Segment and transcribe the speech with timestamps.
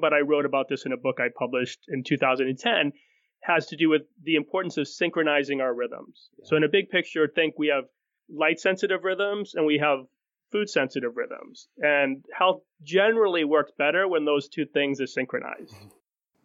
[0.00, 2.92] but I wrote about this in a book I published in 2010,
[3.42, 6.30] has to do with the importance of synchronizing our rhythms.
[6.38, 6.44] Yeah.
[6.48, 7.84] So, in a big picture, think we have
[8.28, 10.00] light sensitive rhythms and we have
[10.50, 11.68] food sensitive rhythms.
[11.78, 15.74] And health generally works better when those two things are synchronized.
[15.74, 15.88] Mm-hmm.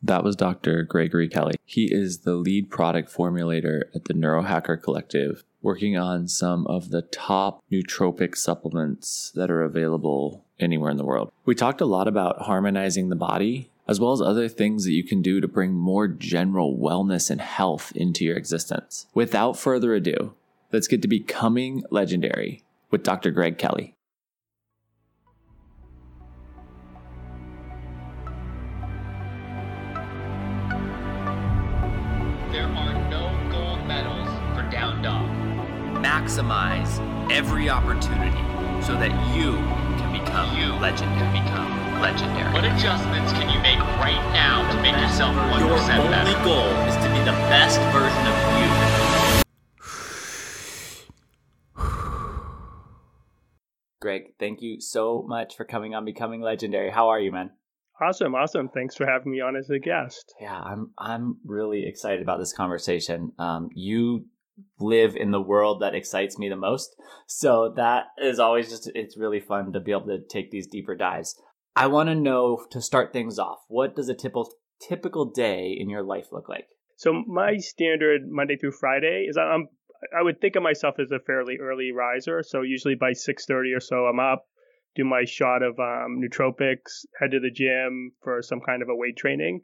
[0.05, 0.83] That was Dr.
[0.83, 1.55] Gregory Kelly.
[1.63, 7.03] He is the lead product formulator at the Neurohacker Collective, working on some of the
[7.03, 11.31] top nootropic supplements that are available anywhere in the world.
[11.45, 15.03] We talked a lot about harmonizing the body, as well as other things that you
[15.03, 19.07] can do to bring more general wellness and health into your existence.
[19.13, 20.33] Without further ado,
[20.71, 23.31] let's get to becoming legendary with Dr.
[23.31, 23.95] Greg Kelly.
[32.51, 35.27] There are no gold medals for down dog.
[36.03, 36.99] Maximize
[37.31, 38.37] every opportunity
[38.85, 39.53] so that you
[40.33, 41.19] become you legendary.
[41.19, 42.51] Can become legendary.
[42.53, 46.43] What adjustments can you make right now to make yourself 1% better Your only better?
[46.43, 49.43] goal is to be the best version of you.
[54.01, 56.89] Greg, thank you so much for coming on Becoming Legendary.
[56.89, 57.51] How are you, man?
[58.01, 58.69] Awesome, awesome.
[58.69, 60.33] Thanks for having me on as a guest.
[60.41, 63.33] Yeah, I'm I'm really excited about this conversation.
[63.37, 64.25] Um, you
[64.79, 66.95] live in the world that excites me the most.
[67.27, 70.95] So that is always just, it's really fun to be able to take these deeper
[70.95, 71.39] dives.
[71.75, 74.51] I want to know to start things off, what does a typical,
[74.87, 76.67] typical day in your life look like?
[76.97, 79.67] So my standard Monday through Friday is I'm,
[80.17, 82.43] I would think of myself as a fairly early riser.
[82.43, 84.45] So usually by 6.30 or so, I'm up,
[84.95, 88.95] do my shot of um, nootropics, head to the gym for some kind of a
[88.95, 89.61] weight training,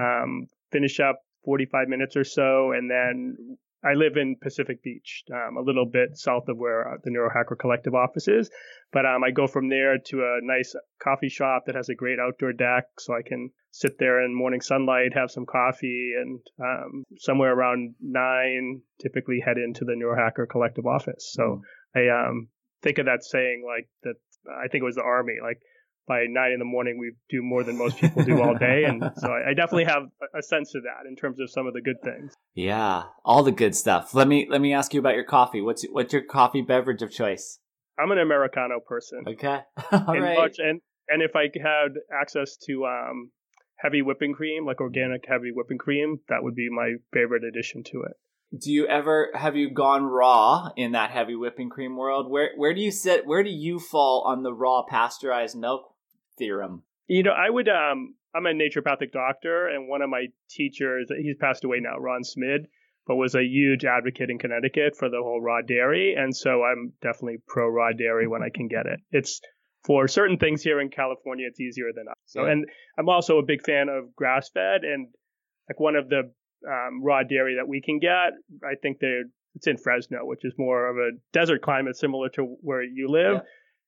[0.00, 5.56] um, finish up 45 minutes or so, and then I live in Pacific Beach, um,
[5.56, 8.50] a little bit south of where uh, the Neurohacker Collective office is.
[8.92, 12.18] But um, I go from there to a nice coffee shop that has a great
[12.20, 17.04] outdoor deck, so I can sit there in morning sunlight, have some coffee, and um,
[17.18, 21.30] somewhere around nine, typically head into the Neurohacker Collective office.
[21.32, 21.62] So mm.
[21.96, 22.48] I um,
[22.82, 24.14] think of that saying like that.
[24.48, 25.60] I think it was the army, like
[26.06, 28.84] by nine in the morning we do more than most people do all day.
[28.84, 30.02] And so I, I, definitely have
[30.36, 32.34] a sense of that in terms of some of the good things.
[32.54, 34.14] Yeah all the good stuff.
[34.14, 35.60] Let me let me ask you about your coffee.
[35.60, 37.58] What's what's your coffee beverage of choice?
[37.98, 39.24] I'm an americano person.
[39.28, 39.60] Okay.
[39.92, 40.38] All and, right.
[40.38, 43.30] much, and and if i had access to um
[43.76, 48.02] heavy whipping cream like organic heavy whipping cream that would be my favorite addition to
[48.02, 48.16] it.
[48.58, 52.30] Do you ever have you gone raw in that heavy whipping cream world?
[52.30, 55.91] Where where do you sit where do you fall on the raw pasteurized milk
[56.38, 56.82] theorem?
[57.06, 57.68] You know, I would.
[57.68, 62.22] Um, I'm a naturopathic doctor, and one of my teachers, he's passed away now, Ron
[62.24, 62.66] Schmid,
[63.06, 66.92] but was a huge advocate in Connecticut for the whole raw dairy, and so I'm
[67.02, 69.00] definitely pro raw dairy when I can get it.
[69.10, 69.40] It's
[69.84, 72.14] for certain things here in California, it's easier than us.
[72.26, 72.64] So, and
[72.98, 75.08] I'm also a big fan of grass fed, and
[75.68, 76.32] like one of the
[76.66, 78.32] um, raw dairy that we can get,
[78.64, 82.56] I think they're it's in Fresno, which is more of a desert climate similar to
[82.60, 83.42] where you live.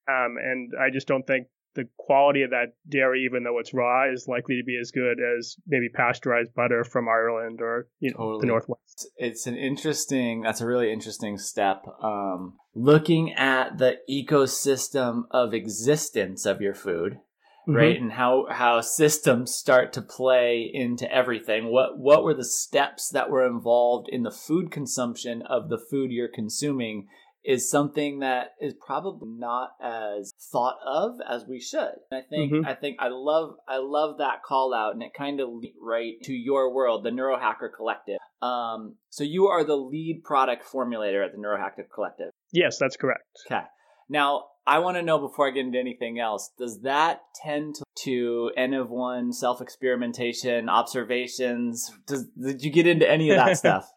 [0.08, 0.24] Yeah.
[0.26, 4.10] Um, and I just don't think the quality of that dairy, even though it's raw,
[4.10, 8.16] is likely to be as good as maybe pasteurized butter from Ireland or you know,
[8.16, 8.40] totally.
[8.40, 9.08] the Northwest.
[9.16, 10.42] It's an interesting.
[10.42, 11.84] That's a really interesting step.
[12.02, 17.14] Um, looking at the ecosystem of existence of your food,
[17.68, 17.74] mm-hmm.
[17.74, 21.72] right, and how how systems start to play into everything.
[21.72, 26.10] What what were the steps that were involved in the food consumption of the food
[26.10, 27.08] you're consuming?
[27.44, 31.92] Is something that is probably not as thought of as we should.
[32.10, 32.66] I think mm-hmm.
[32.66, 36.14] I think I love I love that call out and it kind of lead right
[36.24, 38.18] to your world, the Neurohacker Collective.
[38.40, 42.30] Um, so you are the lead product formulator at the Neurohacker Collective.
[42.52, 43.24] Yes, that's correct.
[43.46, 43.64] Okay.
[44.08, 47.84] Now, I want to know before I get into anything else, does that tend to,
[48.04, 51.90] to N of one self experimentation, observations?
[52.06, 53.90] Does, did you get into any of that stuff?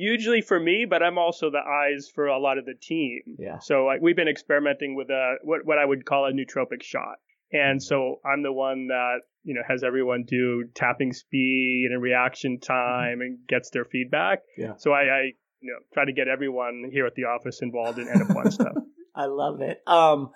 [0.00, 3.20] Usually for me, but I'm also the eyes for a lot of the team.
[3.38, 3.58] Yeah.
[3.58, 7.16] So like we've been experimenting with a what what I would call a nootropic shot,
[7.52, 12.58] and so I'm the one that you know has everyone do tapping speed and reaction
[12.58, 13.20] time mm-hmm.
[13.20, 14.40] and gets their feedback.
[14.56, 14.74] Yeah.
[14.78, 15.20] So I, I
[15.60, 18.50] you know try to get everyone here at the office involved in N of one
[18.50, 18.74] stuff.
[19.14, 19.82] I love it.
[19.86, 20.30] Um,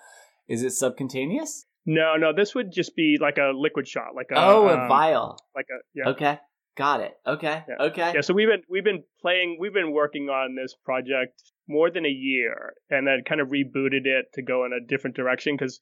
[0.47, 1.67] is it subcutaneous?
[1.87, 2.33] No, no.
[2.35, 5.67] This would just be like a liquid shot, like a oh, a um, vial, like
[5.71, 6.09] a yeah.
[6.11, 6.39] Okay.
[6.77, 7.13] Got it.
[7.27, 7.63] Okay.
[7.69, 7.87] Yeah.
[7.87, 8.13] Okay.
[8.15, 8.21] Yeah.
[8.21, 12.11] So we've been we've been playing we've been working on this project more than a
[12.11, 15.81] year, and then kind of rebooted it to go in a different direction because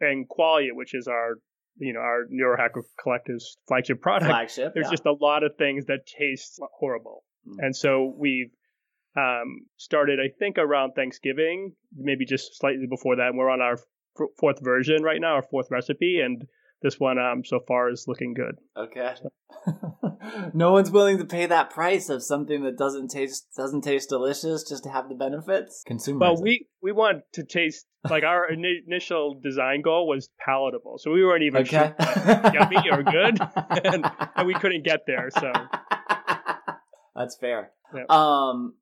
[0.00, 1.36] and Qualia, which is our
[1.78, 4.90] you know our Neurohacker Collective's flagship product, flagship, there's yeah.
[4.90, 7.54] just a lot of things that taste horrible, mm.
[7.58, 8.50] and so we've
[9.16, 13.28] um, started I think around Thanksgiving, maybe just slightly before that.
[13.28, 16.46] And we're on our f- fourth version right now, our fourth recipe, and
[16.82, 18.56] this one um, so far is looking good.
[18.76, 19.14] Okay.
[20.54, 24.62] no one's willing to pay that price of something that doesn't taste doesn't taste delicious
[24.68, 25.82] just to have the benefits.
[25.86, 26.20] Consumers.
[26.20, 28.48] Well, we we want to taste like our
[28.86, 31.94] initial design goal was palatable, so we weren't even okay.
[31.98, 33.38] sure yummy or good,
[33.84, 35.30] and, and we couldn't get there.
[35.30, 35.52] So
[37.14, 37.72] that's fair.
[37.94, 38.10] Yep.
[38.10, 38.74] Um,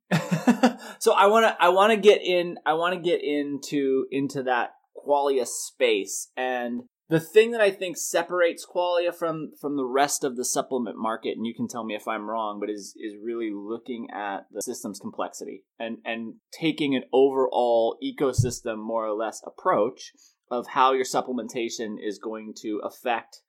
[0.98, 4.42] so I want to I want to get in I want to get into into
[4.44, 4.70] that
[5.06, 10.36] qualia space and the thing that I think separates qualia from from the rest of
[10.36, 13.50] the supplement market, and you can tell me if I'm wrong, but is is really
[13.52, 20.12] looking at the system's complexity and and taking an overall ecosystem more or less approach
[20.50, 23.40] of how your supplementation is going to affect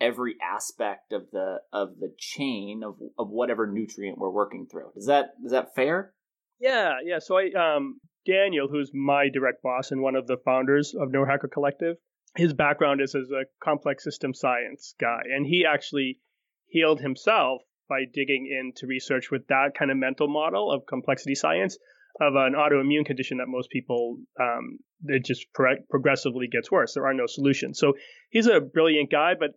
[0.00, 4.90] every aspect of the of the chain of of whatever nutrient we're working through.
[4.96, 6.14] Is that is that fair?
[6.58, 7.18] Yeah, yeah.
[7.20, 11.50] So I um Daniel, who's my direct boss and one of the founders of Neurohacker
[11.52, 11.96] Collective,
[12.36, 16.18] his background is as a complex system science guy, and he actually
[16.66, 21.78] healed himself by digging into research with that kind of mental model of complexity science
[22.20, 26.94] of an autoimmune condition that most people um, it just pro- progressively gets worse.
[26.94, 27.78] There are no solutions.
[27.78, 27.94] So
[28.30, 29.50] he's a brilliant guy, but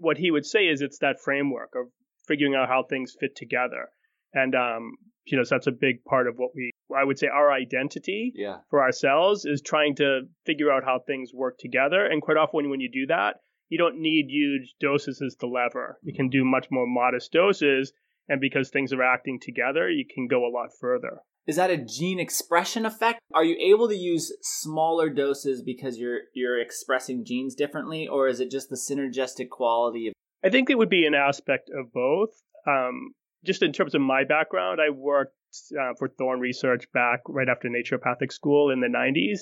[0.00, 1.88] what he would say is it's that framework of
[2.26, 3.88] figuring out how things fit together,
[4.32, 4.92] and um,
[5.26, 8.32] you know so that's a big part of what we I would say our identity
[8.34, 8.58] yeah.
[8.70, 12.04] for ourselves is trying to figure out how things work together.
[12.04, 13.36] And quite often, when you do that,
[13.68, 15.98] you don't need huge doses as the lever.
[16.02, 17.92] You can do much more modest doses.
[18.28, 21.20] And because things are acting together, you can go a lot further.
[21.46, 23.20] Is that a gene expression effect?
[23.34, 28.40] Are you able to use smaller doses because you're you're expressing genes differently, or is
[28.40, 30.14] it just the synergistic quality of?
[30.42, 32.30] I think it would be an aspect of both.
[32.66, 35.36] Um, just in terms of my background, I worked
[35.78, 39.40] uh, for Thorne Research back right after naturopathic school in the 90s,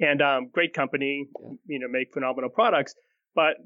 [0.00, 1.26] and um, great company,
[1.66, 2.94] you know, make phenomenal products.
[3.34, 3.56] But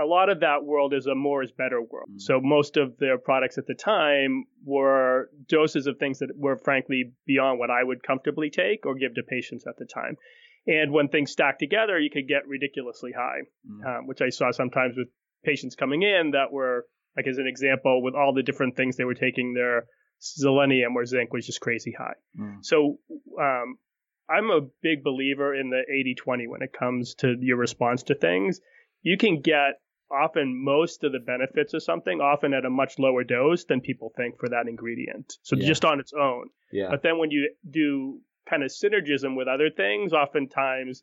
[0.00, 2.10] a lot of that world is a more is better world.
[2.12, 2.20] Mm.
[2.20, 7.12] So most of their products at the time were doses of things that were frankly
[7.26, 10.16] beyond what I would comfortably take or give to patients at the time.
[10.66, 13.98] And when things stack together, you could get ridiculously high, mm.
[13.98, 15.08] um, which I saw sometimes with
[15.44, 19.04] patients coming in that were like as an example with all the different things they
[19.04, 19.86] were taking their
[20.18, 22.14] selenium or zinc was just crazy high.
[22.38, 22.58] Mm.
[22.64, 22.98] So
[23.40, 23.76] um,
[24.28, 25.82] I'm a big believer in the
[26.26, 28.60] 80-20 when it comes to your response to things.
[29.02, 29.80] You can get
[30.10, 34.12] often most of the benefits of something often at a much lower dose than people
[34.16, 35.34] think for that ingredient.
[35.42, 35.66] So yeah.
[35.66, 36.48] just on its own.
[36.72, 36.88] Yeah.
[36.90, 41.02] But then when you do kind of synergism with other things, oftentimes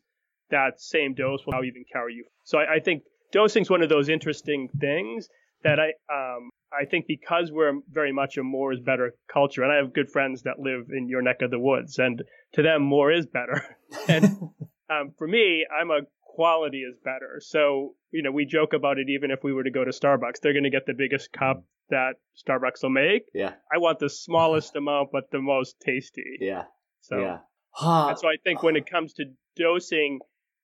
[0.50, 2.24] that same dose will now even carry you.
[2.44, 3.02] So I, I think
[3.32, 5.28] dosing is one of those interesting things
[5.64, 9.72] that I um, I think because we're very much a more is better culture, and
[9.72, 12.22] I have good friends that live in your neck of the woods, and
[12.54, 13.64] to them, more is better.
[14.08, 14.24] and
[14.90, 17.40] um, for me, I'm a quality is better.
[17.40, 20.40] So, you know, we joke about it even if we were to go to Starbucks.
[20.42, 22.14] They're going to get the biggest cup that
[22.44, 23.22] Starbucks will make.
[23.32, 23.52] Yeah.
[23.72, 26.38] I want the smallest amount, but the most tasty.
[26.40, 26.64] Yeah.
[27.02, 27.38] So, yeah.
[27.80, 29.26] and so I think when it comes to
[29.56, 30.18] dosing,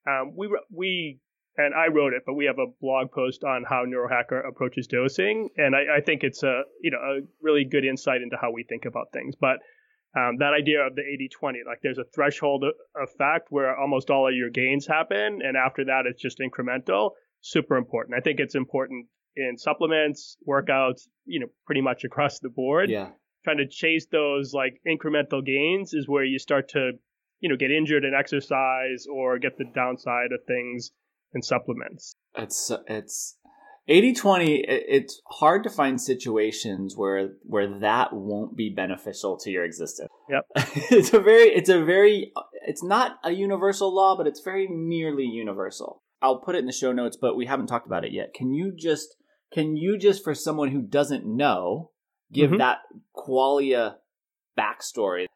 [0.09, 1.19] um, we we
[1.57, 5.49] and I wrote it, but we have a blog post on how Neurohacker approaches dosing,
[5.57, 8.65] and I, I think it's a you know a really good insight into how we
[8.65, 9.35] think about things.
[9.41, 9.59] But
[10.17, 12.65] um, that idea of the 80-20, like there's a threshold
[13.01, 17.11] effect where almost all of your gains happen, and after that it's just incremental.
[17.43, 18.17] Super important.
[18.17, 19.07] I think it's important
[19.37, 22.91] in supplements, workouts, you know, pretty much across the board.
[22.91, 23.11] Yeah.
[23.45, 26.93] Trying to chase those like incremental gains is where you start to,
[27.41, 30.91] you know, get injured in exercise or get the downside of things
[31.33, 32.15] and supplements.
[32.37, 33.37] It's it's
[33.89, 40.09] 80-20 it's hard to find situations where where that won't be beneficial to your existence.
[40.29, 40.45] Yep.
[40.91, 42.33] it's a very it's a very
[42.67, 46.03] it's not a universal law but it's very nearly universal.
[46.23, 48.33] I'll put it in the show notes but we haven't talked about it yet.
[48.35, 49.17] Can you just
[49.53, 51.91] can you just for someone who doesn't know
[52.33, 52.59] give mm-hmm.
[52.59, 52.79] that
[53.17, 53.97] qualia
[54.59, 55.27] backstory?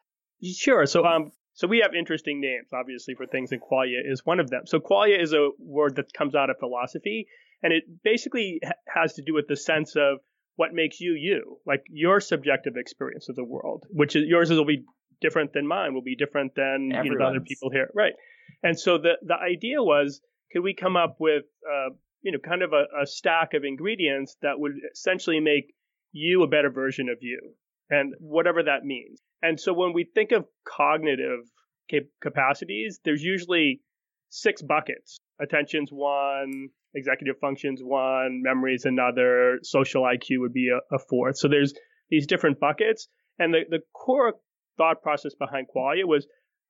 [0.41, 0.85] Sure.
[0.85, 4.49] So um so we have interesting names, obviously, for things, and qualia is one of
[4.49, 4.63] them.
[4.65, 7.27] So qualia is a word that comes out of philosophy,
[7.63, 8.59] and it basically
[8.93, 10.19] has to do with the sense of
[10.57, 14.65] what makes you you, like your subjective experience of the world, which is yours will
[14.65, 14.83] be
[15.21, 18.13] different than mine, will be different than you know, other people here, right?
[18.61, 20.21] And so the the idea was,
[20.51, 24.35] could we come up with, uh, you know, kind of a, a stack of ingredients
[24.41, 25.73] that would essentially make
[26.11, 27.53] you a better version of you,
[27.89, 29.19] and whatever that means.
[29.41, 31.41] And so when we think of cognitive
[31.89, 33.81] cap- capacities, there's usually
[34.29, 35.17] six buckets.
[35.41, 41.37] Attention's one, executive functions one, memory's another, social IQ would be a, a fourth.
[41.37, 41.73] So there's
[42.09, 43.07] these different buckets.
[43.37, 44.33] And the, the core
[44.77, 46.27] thought process behind Qualia was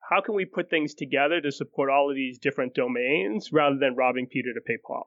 [0.09, 3.95] how can we put things together to support all of these different domains rather than
[3.95, 5.05] robbing Peter to pay Paul?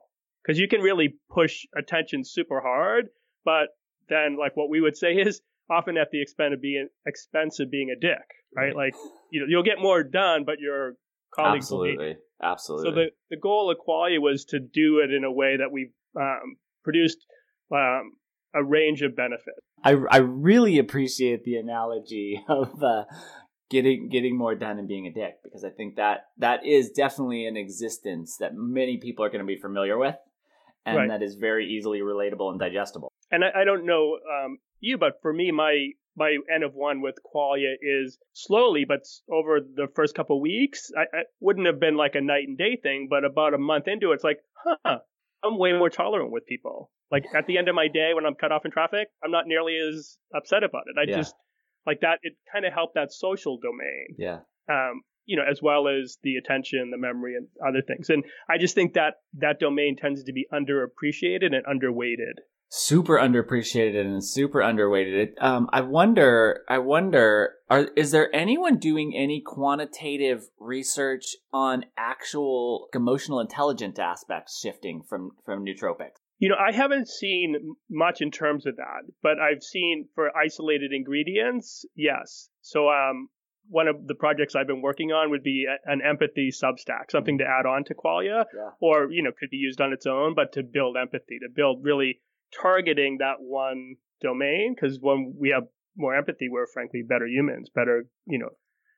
[0.49, 3.09] because you can really push attention super hard,
[3.45, 3.67] but
[4.07, 7.69] then like what we would say is often at the expense of being expense of
[7.69, 8.75] being a dick, right?
[8.75, 8.93] Like
[9.31, 10.93] you know you'll get more done, but your
[11.33, 12.89] colleagues absolutely, absolutely.
[12.89, 15.91] So the the goal of Qualia was to do it in a way that we
[16.19, 17.25] um, produced
[17.73, 18.13] um,
[18.53, 19.59] a range of benefits.
[19.83, 23.05] I I really appreciate the analogy of uh,
[23.69, 27.45] getting getting more done and being a dick because I think that that is definitely
[27.45, 30.15] an existence that many people are going to be familiar with,
[30.85, 31.09] and Right.
[31.09, 33.11] that is very easily relatable and digestible.
[33.31, 37.01] And I, I don't know um, you, but for me, my my N of one
[37.01, 41.95] with Qualia is slowly, but over the first couple weeks, I, I wouldn't have been
[41.95, 44.99] like a night and day thing, but about a month into it, it's like, huh,
[45.43, 46.91] I'm way more tolerant with people.
[47.11, 49.47] Like at the end of my day when I'm cut off in traffic, I'm not
[49.47, 50.99] nearly as upset about it.
[50.99, 51.17] I Yeah.
[51.17, 51.35] just
[51.85, 52.19] like that.
[52.21, 54.15] It kind of helped that social domain.
[54.17, 58.09] Yeah, um, you know, as well as the attention, the memory, and other things.
[58.09, 62.39] And I just think that that domain tends to be underappreciated and underweighted.
[62.69, 65.33] Super underappreciated and super underweighted.
[65.41, 72.87] Um, I wonder, I wonder, are is there anyone doing any quantitative research on actual
[72.93, 76.21] emotional intelligence aspects shifting from from nootropics?
[76.37, 80.93] You know, I haven't seen much in terms of that, but I've seen for isolated
[80.93, 82.49] ingredients, yes.
[82.61, 83.27] So, um,
[83.67, 87.39] one of the projects I've been working on would be a- an empathy substack, something
[87.39, 88.69] to add on to Qualia, Yeah.
[88.79, 91.83] or you know, could be used on its own, but to build empathy, to build
[91.83, 92.21] really
[92.61, 95.63] targeting that one domain, because when we have
[95.97, 98.49] more empathy, we're frankly better humans, better, you know,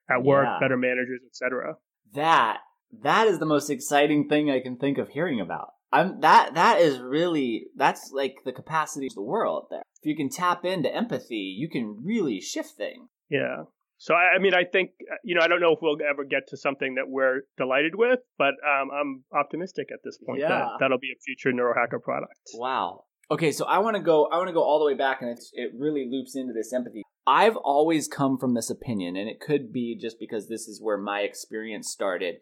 [0.09, 0.59] at work, Yeah.
[0.59, 1.75] better managers, etc.
[2.13, 2.59] that
[3.01, 5.69] that is the most exciting thing I can think of hearing about.
[5.93, 9.83] I'm that that is really that's like the capacity of the world there.
[10.01, 13.07] If you can tap into empathy, you can really shift things.
[13.29, 13.63] Yeah.
[13.97, 16.23] So I, I mean, I think uh, you know, I don't know if we'll ever
[16.25, 20.49] get to something that we're delighted with, but um, I'm optimistic at this point Yeah.
[20.49, 22.33] that that'll be a future neurohacker product.
[22.55, 23.03] Wow.
[23.31, 24.25] Okay, so I want to go.
[24.25, 26.73] I want to go all the way back, and it's, it really loops into this
[26.73, 27.03] empathy.
[27.25, 30.97] I've always come from this opinion, and it could be just because this is where
[30.97, 32.35] my experience started,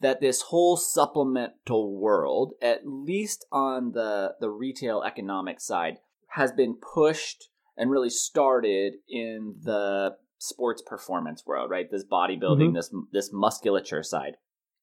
[0.00, 5.98] that this whole supplemental world, at least on the the retail economic side,
[6.30, 11.86] has been pushed and really started in the sports performance world, right?
[11.88, 12.74] This bodybuilding, mm-hmm.
[12.74, 14.34] this this musculature side.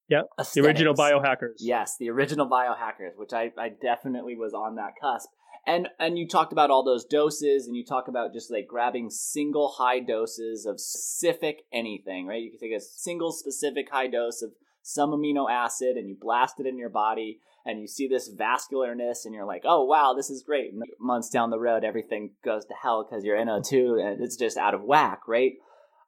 [0.08, 0.22] Yeah,
[0.56, 1.58] The original biohackers.
[1.60, 5.30] Yes, the original biohackers, which I, I definitely was on that cusp.
[5.70, 9.10] And and you talked about all those doses and you talk about just like grabbing
[9.12, 12.42] single high doses of specific anything, right?
[12.42, 16.60] You can take a single specific high dose of some amino acid and you blast
[16.60, 20.32] it in your body and you see this vascularness and you're like, "Oh, wow, this
[20.32, 24.24] is great." And months down the road everything goes to hell cuz your NO2 and
[24.24, 25.54] it's just out of whack, right?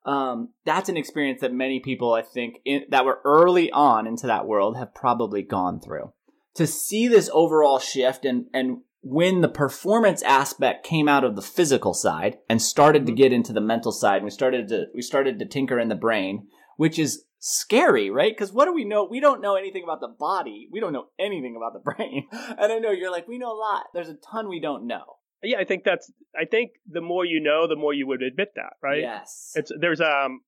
[0.06, 4.28] um, that's an experience that many people, I think, in, that were early on into
[4.28, 6.14] that world have probably gone through.
[6.56, 11.42] To see this overall shift and, and when the performance aspect came out of the
[11.42, 15.02] physical side and started to get into the mental side, and we started to we
[15.02, 18.34] started to tinker in the brain, which is scary, right?
[18.36, 19.04] Because what do we know?
[19.10, 20.68] We don't know anything about the body.
[20.72, 22.28] We don't know anything about the brain.
[22.32, 23.86] And I know you're like, we know a lot.
[23.94, 25.04] There's a ton we don't know.
[25.44, 26.12] Yeah, I think that's.
[26.40, 29.02] I think the more you know, the more you would admit that, right?
[29.02, 29.54] Yes.
[29.56, 30.42] It's there's um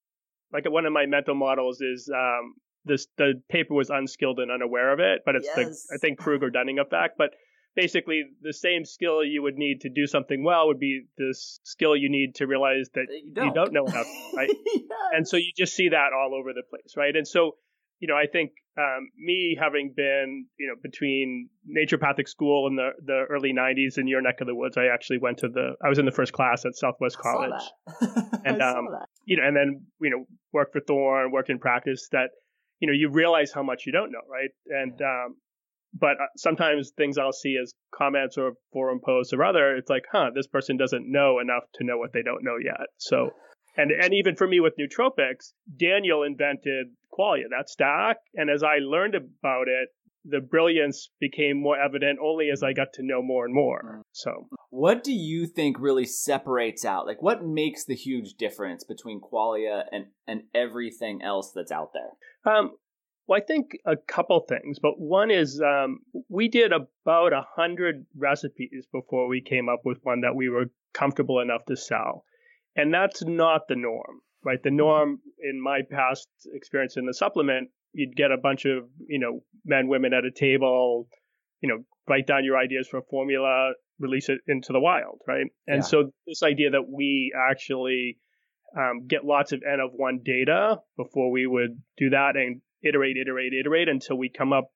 [0.51, 2.53] like one of my mental models is um
[2.85, 5.87] this the paper was unskilled and unaware of it, but it's Yes.
[5.89, 7.15] the I think Kruger Dunning effect.
[7.17, 7.31] But
[7.75, 11.95] basically, the same skill you would need to do something well would be this skill
[11.95, 14.49] you need to realize that That you you don't know enough, right?
[14.49, 14.85] Yes.
[15.13, 17.15] and so you just see that all over the place, right?
[17.15, 17.57] And so,
[17.99, 22.89] you know, I think um, me having been, you know, between naturopathic school in the
[23.05, 25.89] the early '90s in your neck of the woods, I actually went to the, I
[25.89, 27.61] was in the first class at Southwest College.
[28.45, 28.89] And, um,
[29.25, 32.09] you know, and then you know, worked for Thorne, worked in practice.
[32.11, 32.31] That
[32.79, 34.49] you know, you realize how much you don't know, right?
[34.67, 35.37] And um,
[35.93, 40.03] but uh, sometimes things I'll see as comments or forum posts or other, it's like,
[40.11, 42.87] huh, this person doesn't know enough to know what they don't know yet.
[42.97, 43.31] So,
[43.77, 48.77] and and even for me with nootropics, Daniel invented Qualia, that stack, and as I
[48.79, 49.89] learned about it,
[50.25, 54.01] the brilliance became more evident only as I got to know more and more.
[54.13, 57.05] So, What do you think really separates out?
[57.05, 62.53] Like, what makes the huge difference between Qualia and and everything else that's out there?
[62.53, 62.71] Um,
[63.27, 65.99] well, I think a couple things, but one is um,
[66.29, 70.65] we did about a hundred recipes before we came up with one that we were
[70.93, 72.25] comfortable enough to sell,
[72.75, 74.61] and that's not the norm, right?
[74.61, 79.19] The norm in my past experience in the supplement, you'd get a bunch of you
[79.19, 81.07] know men, women at a table,
[81.61, 85.45] you know, write down your ideas for a formula, release it into the wild, right?
[85.67, 85.81] And Yeah.
[85.81, 88.17] so this idea that we actually
[88.77, 93.17] um, get lots of N of one data before we would do that and iterate,
[93.17, 94.69] iterate, iterate until we come up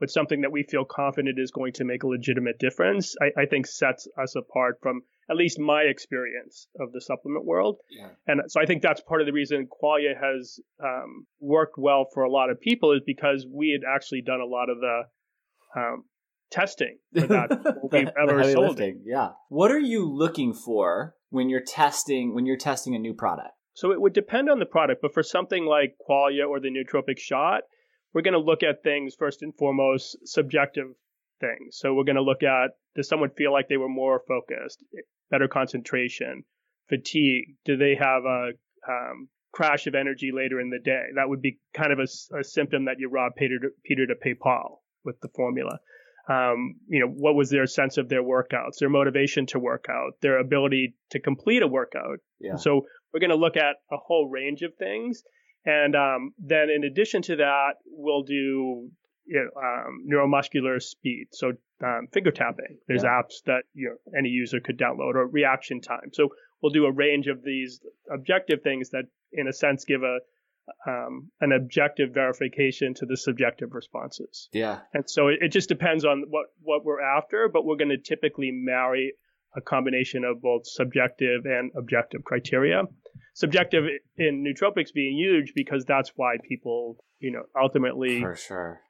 [0.00, 3.46] with something that we feel confident is going to make a legitimate difference, I, I
[3.46, 7.78] think sets us apart from at least my experience of the supplement world.
[7.90, 8.08] Yeah.
[8.26, 12.24] And so I think that's part of the reason Qualia has um, worked well for
[12.24, 15.02] a lot of people is because we had actually done a lot of the
[15.76, 16.04] um,
[16.50, 19.30] testing for that we've ever sold lifting, Yeah.
[19.48, 23.55] What are you looking for when you're testing when you're testing a new product?
[23.76, 27.18] So it would depend on the product, but for something like Qualia or the nootropic
[27.18, 27.60] shot,
[28.14, 30.86] we're going to look at things first and foremost subjective
[31.40, 31.76] things.
[31.76, 34.82] So we're going to look at does someone feel like they were more focused,
[35.30, 36.44] better concentration,
[36.88, 37.56] fatigue?
[37.66, 38.52] Do they have a
[38.88, 41.08] um, crash of energy later in the day?
[41.14, 44.14] That would be kind of a, a symptom that you rob Peter to, Peter to
[44.14, 45.80] pay Paul with the formula.
[46.30, 50.14] Um, you know, what was their sense of their workouts, their motivation to work out,
[50.22, 52.20] their ability to complete a workout?
[52.40, 52.56] Yeah.
[52.56, 52.86] So
[53.16, 55.22] we're going to look at a whole range of things.
[55.64, 58.90] And um, then in addition to that, we'll do
[59.24, 61.28] you know, um, neuromuscular speed.
[61.32, 62.76] So um, finger tapping.
[62.86, 63.22] There's Yeah.
[63.22, 66.10] apps that you know any user could download or reaction time.
[66.12, 66.28] So
[66.60, 67.80] we'll do a range of these
[68.12, 70.18] objective things that, in a sense, give a
[70.86, 74.50] um, an objective verification to the subjective responses.
[74.52, 74.80] Yeah.
[74.92, 77.98] And so it, it just depends on what what we're after, but we're going to
[77.98, 79.14] typically marry
[79.56, 82.82] a combination of both subjective and objective criteria.
[83.34, 83.84] Subjective
[84.16, 88.80] in nootropics being huge because that's why people, you know, ultimately For sure.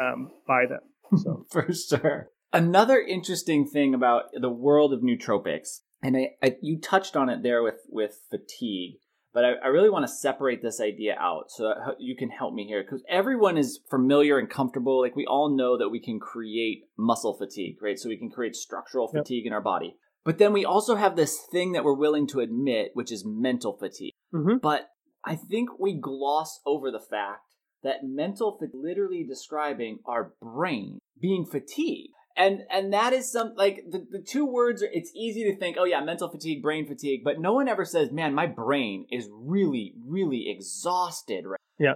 [0.00, 0.80] um, buy them.
[1.18, 2.30] So For sure.
[2.52, 7.42] Another interesting thing about the world of nootropics, and I, I you touched on it
[7.42, 8.94] there with with fatigue,
[9.34, 12.54] but I, I really want to separate this idea out so that you can help
[12.54, 15.00] me here because everyone is familiar and comfortable.
[15.00, 17.98] Like we all know that we can create muscle fatigue, right?
[17.98, 19.24] So we can create structural Yep.
[19.24, 19.96] fatigue in our body.
[20.26, 23.78] But then we also have this thing that we're willing to admit, which is mental
[23.78, 24.12] fatigue.
[24.34, 24.60] Mhm.
[24.60, 24.88] But
[25.24, 27.42] I think we gloss over the fact
[27.84, 32.12] that mental fatigue literally describing our brain being fatigued.
[32.36, 35.76] And and that is some like the, the two words are it's easy to think,
[35.78, 39.28] oh yeah, mental fatigue, brain fatigue, but no one ever says, man, my brain is
[39.32, 41.94] really, really exhausted right Yeah.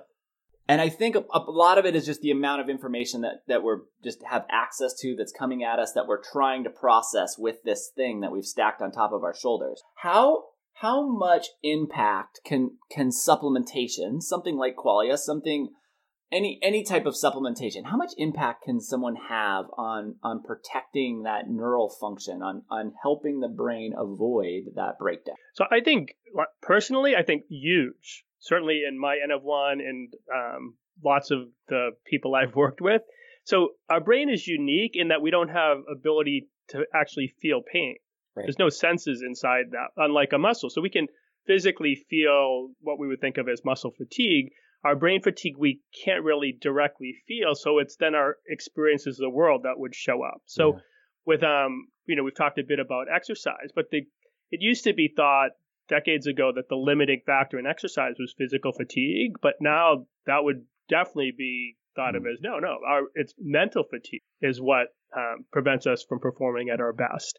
[0.70, 3.42] And I think a, a lot of it is just the amount of information that,
[3.48, 7.36] that we're just have access to that's coming at us that we're trying to process
[7.36, 9.82] with this thing that we've stacked on top of our shoulders.
[9.96, 15.70] How how much impact can can supplementation, something like Qualia, something
[16.30, 21.48] any any type of supplementation, how much impact can someone have on on protecting that
[21.48, 25.34] neural function, on on helping the brain avoid that breakdown?
[25.54, 26.14] So I think
[26.62, 28.24] personally, I think huge.
[28.40, 30.74] Certainly in my N of one and um,
[31.04, 33.02] lots of the people I've worked with.
[33.44, 37.96] So our brain is unique in that we don't have ability to actually feel pain.
[38.36, 38.44] Right.
[38.44, 40.70] There's no senses inside that, unlike a muscle.
[40.70, 41.06] So we can
[41.46, 44.50] physically feel what we would think of as muscle fatigue.
[44.84, 49.30] Our brain fatigue we can't really directly feel, so it's then our experiences of the
[49.30, 50.42] world that would show up.
[50.46, 50.80] So Yeah.
[51.26, 54.06] with um, you know, we've talked a bit about exercise, but the
[54.52, 55.50] it used to be thought
[55.90, 60.64] decades ago that the limiting factor in exercise was physical fatigue, but now that would
[60.88, 62.32] definitely be thought of Mm.
[62.32, 66.80] as no, no, our it's mental fatigue is what um, prevents us from performing at
[66.80, 67.38] our best.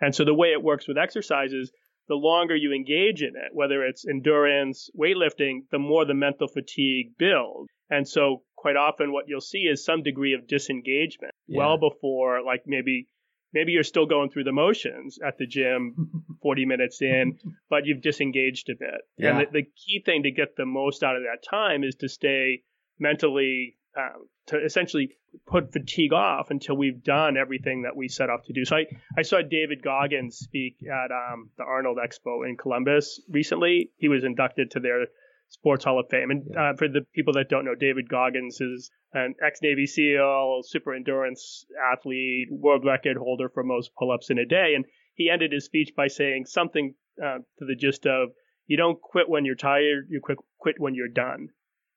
[0.00, 1.72] And so the way it works with exercise is
[2.08, 7.12] the longer you engage in it, whether it's endurance, weightlifting, the more the mental fatigue
[7.16, 7.68] builds.
[7.88, 11.58] And so quite often what you'll see is some degree of disengagement Yeah.
[11.58, 13.06] well before like maybe
[13.52, 17.38] maybe you're still going through the motions at the gym 40 minutes in,
[17.68, 19.02] but you've disengaged a bit.
[19.16, 19.30] Yeah.
[19.30, 22.08] And the, the key thing to get the most out of that time is to
[22.08, 22.62] stay
[22.98, 25.10] mentally, um, to essentially
[25.46, 28.64] put fatigue off until we've done everything that we set off to do.
[28.64, 28.86] So I,
[29.16, 33.90] I saw David Goggins speak at um, the Arnold Expo in Columbus recently.
[33.96, 35.06] He was inducted to their
[35.52, 36.30] Sports Hall of Fame.
[36.30, 40.62] And uh, for the people that don't know, David Goggins is an ex Navy SEAL,
[40.64, 44.72] super endurance athlete, world record holder for most pull ups in a day.
[44.74, 44.84] And
[45.14, 48.30] he ended his speech by saying something uh, to the gist of,
[48.66, 51.48] you don't quit when you're tired, you quit, quit when you're done.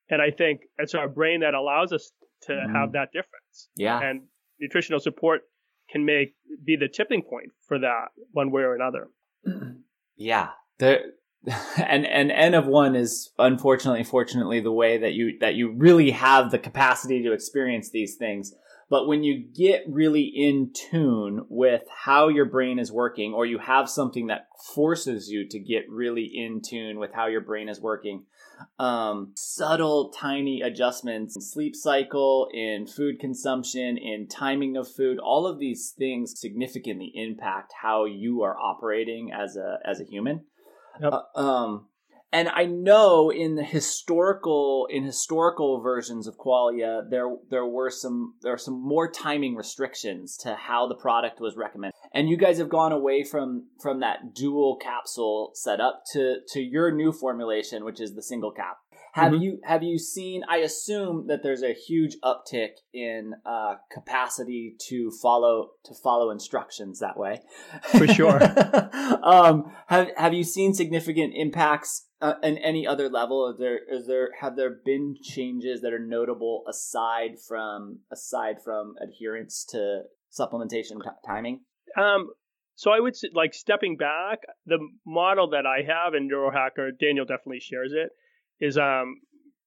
[0.09, 2.11] And I think it's our brain that allows us
[2.43, 2.73] to Mhm.
[2.73, 3.69] have that difference.
[3.77, 3.99] Yeah.
[4.01, 4.27] And
[4.59, 5.41] nutritional support
[5.89, 9.07] can make be the tipping point for that one way or another.
[10.17, 11.01] yeah there
[11.77, 16.11] and and n of one is unfortunately fortunately the way that you that you really
[16.11, 18.53] have the capacity to experience these things.
[18.87, 23.57] But when you get really in tune with how your brain is working or you
[23.57, 27.81] have something that forces you to get really in tune with how your brain is
[27.81, 28.25] working
[28.79, 35.47] um, subtle tiny adjustments in sleep cycle in food consumption in timing of food all
[35.47, 40.41] of these things significantly impact how you are operating as a as a human
[41.01, 41.13] Yep.
[41.13, 41.87] uh, um
[42.31, 48.33] And I know in the historical in historical versions of Qualia, there there were some
[48.41, 51.93] there are some more timing restrictions to how the product was recommended.
[52.13, 56.91] And you guys have gone away from from that dual capsule setup to to your
[56.91, 58.77] new formulation, which is the single cap.
[59.15, 59.43] Have mm-hmm.
[59.43, 60.41] you have you seen?
[60.49, 66.99] I assume that there's a huge uptick in uh, capacity to follow to follow instructions
[66.99, 67.39] that way.
[67.97, 68.41] For sure.
[69.23, 73.49] um, have have you seen significant impacts uh, in any other level?
[73.49, 78.95] Is there is there have there been changes that are notable aside from aside from
[79.01, 80.01] adherence to
[80.37, 81.61] supplementation t- timing?
[81.97, 82.31] Um,
[82.75, 87.23] so I would say, like stepping back, the model that I have in Neurohacker, Daniel
[87.23, 88.09] definitely shares it
[88.59, 89.21] is um,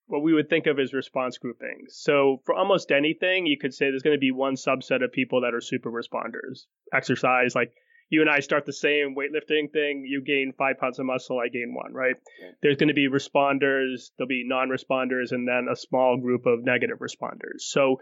[0.07, 1.99] what we would think of as response groupings.
[2.01, 5.43] So for almost anything, you could say there's going to be one subset of people
[5.43, 6.65] that are super responders.
[6.93, 7.73] Exercise, like
[8.09, 11.49] you and I start the same weightlifting thing, you gain five pounds of muscle, I
[11.49, 12.15] gain one, right?
[12.63, 16.99] There's going to be responders, there'll be non-responders, and then a small group of negative
[17.01, 17.61] responders.
[17.61, 17.97] So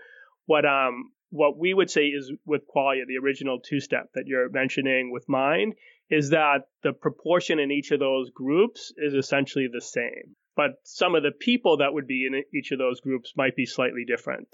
[0.47, 4.49] what um what we would say is with qualia, the original two step that you're
[4.49, 5.75] mentioning with mind,
[6.09, 11.15] is that the proportion in each of those groups is essentially the same but some
[11.15, 14.49] of the people that would be in each of those groups might be slightly different.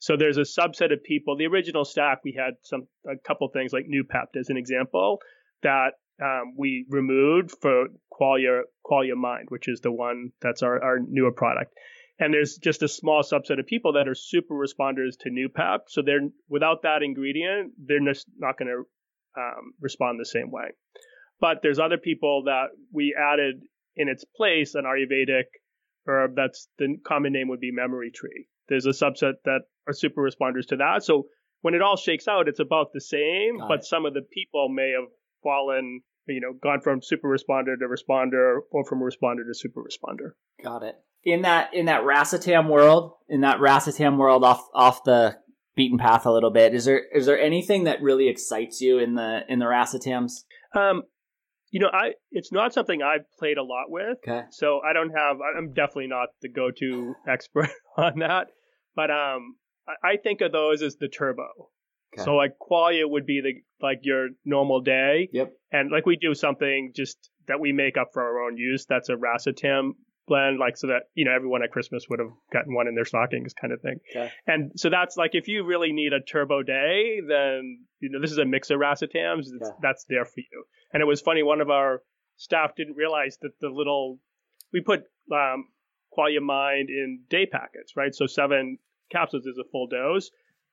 [0.00, 1.36] So there's a subset of people.
[1.36, 5.18] The original stack, we had some a couple things like Noopept as an example
[5.62, 5.92] that
[6.22, 11.32] um, we removed for Qualia Qualia Mind, which is the one that's our, our newer
[11.32, 11.74] product.
[12.18, 15.88] And there's just a small subset of people that are super responders to Noopept.
[15.88, 20.68] So they're without that ingredient, they're just not going to um, respond the same way.
[21.40, 23.62] But there's other people that we added
[23.96, 25.44] in its place an Ayurvedic
[26.06, 28.46] herb that's the common name would be memory tree.
[28.68, 31.04] There's a subset that are super responders to that.
[31.04, 31.26] So
[31.62, 33.84] when it all shakes out, it's about the same, Got but it.
[33.84, 35.08] some of the people may have
[35.42, 40.32] fallen, you know, gone from super responder to responder or from responder to super responder.
[40.62, 40.96] Got it.
[41.24, 45.36] In that in that racetam world, in that racetam world off off the
[45.74, 49.14] beaten path a little bit, is there is there anything that really excites you in
[49.16, 50.44] the in the racetams?
[50.74, 51.02] Um,
[51.70, 54.18] you know, I it's not something I've played a lot with.
[54.26, 54.42] Okay.
[54.50, 55.38] So I don't have.
[55.56, 58.48] I'm definitely not the go-to expert on that.
[58.94, 59.56] But um,
[60.02, 61.48] I think of those as the turbo.
[62.14, 62.24] Okay.
[62.24, 65.28] So like qualia would be the like your normal day.
[65.32, 65.52] Yep.
[65.72, 68.86] And like we do something just that we make up for our own use.
[68.88, 69.90] That's a racetam
[70.26, 73.04] blend, like so that you know everyone at Christmas would have gotten one in their
[73.04, 73.98] stockings, kind of thing.
[74.10, 74.30] Okay.
[74.46, 78.32] And so that's like if you really need a turbo day, then you know this
[78.32, 79.46] is a mix of racetams.
[79.60, 79.68] Yeah.
[79.80, 80.64] That's there for you.
[80.96, 82.00] And it was funny, one of our
[82.38, 84.18] staff didn't realize that the little
[84.72, 85.66] we put um,
[86.16, 88.14] Qualia Mind in day packets, right?
[88.14, 88.78] So seven
[89.12, 90.30] capsules is a full dose.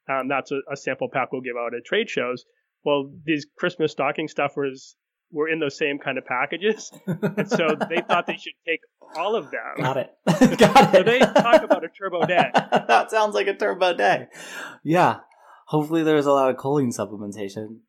[0.10, 2.46] Um, that's a, a sample pack we'll give out at trade shows.
[2.86, 4.96] Well, these Christmas stocking stuffers
[5.30, 6.90] were in those same kind of packages.
[7.06, 8.80] and so they thought they should take
[9.18, 9.74] all of them.
[9.76, 10.10] Got it.
[10.58, 10.98] Got it.
[11.00, 12.50] So they talk about a turbo day.
[12.54, 14.28] that sounds like a turbo day.
[14.86, 15.18] Yeah.
[15.68, 17.80] Hopefully there's a lot of choline supplementation.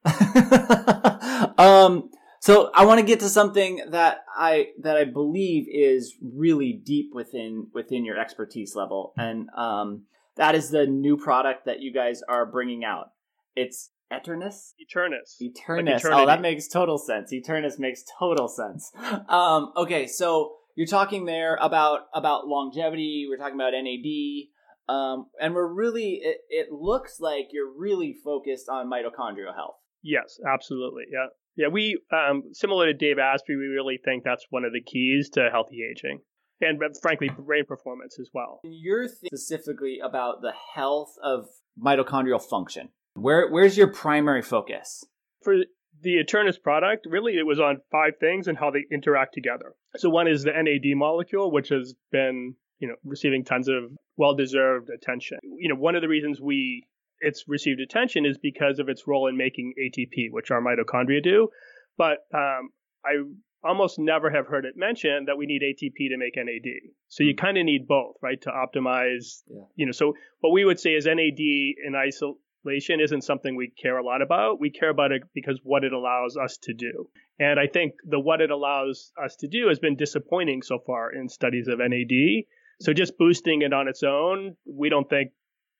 [1.58, 2.10] um,
[2.44, 7.14] so I want to get to something that I that I believe is really deep
[7.14, 10.02] within within your expertise level, and um,
[10.36, 13.12] that is the new product that you guys are bringing out.
[13.56, 14.72] It's Eternus?
[14.78, 15.40] Eternus.
[15.40, 16.04] Eternus.
[16.04, 17.32] Like oh, that makes total sense.
[17.32, 18.92] Eternus makes total sense.
[19.26, 23.24] Um, okay, so you're talking there about about longevity.
[23.26, 24.48] We're talking about NAD.
[24.86, 29.76] Um, and we're really it, it looks like you're really focused on mitochondrial health.
[30.02, 31.04] Yes, absolutely.
[31.10, 31.28] Yeah.
[31.56, 35.30] Yeah, we um, similar to Dave Asprey, we really think that's one of the keys
[35.30, 36.20] to healthy aging
[36.60, 38.60] and frankly brain performance as well.
[38.64, 41.46] You're specifically about the health of
[41.82, 42.90] mitochondrial function.
[43.14, 45.04] Where where's your primary focus?
[45.42, 45.56] For
[46.02, 49.74] the Eternus product, really it was on five things and how they interact together.
[49.96, 54.90] So one is the NAD molecule, which has been, you know, receiving tons of well-deserved
[54.90, 55.38] attention.
[55.58, 56.86] You know, one of the reasons we
[57.24, 61.48] it's received attention is because of its role in making ATP, which our mitochondria do.
[61.96, 62.70] But um,
[63.04, 63.22] I
[63.64, 66.92] almost never have heard it mentioned that we need ATP to make NAD.
[67.08, 69.42] So you kind of need both, right, to optimize.
[69.48, 69.62] Yeah.
[69.74, 73.96] You know, so what we would say is NAD in isolation isn't something we care
[73.96, 74.60] a lot about.
[74.60, 77.08] We care about it because what it allows us to do.
[77.38, 81.12] And I think the what it allows us to do has been disappointing so far
[81.12, 82.44] in studies of NAD.
[82.80, 85.30] So just boosting it on its own, we don't think,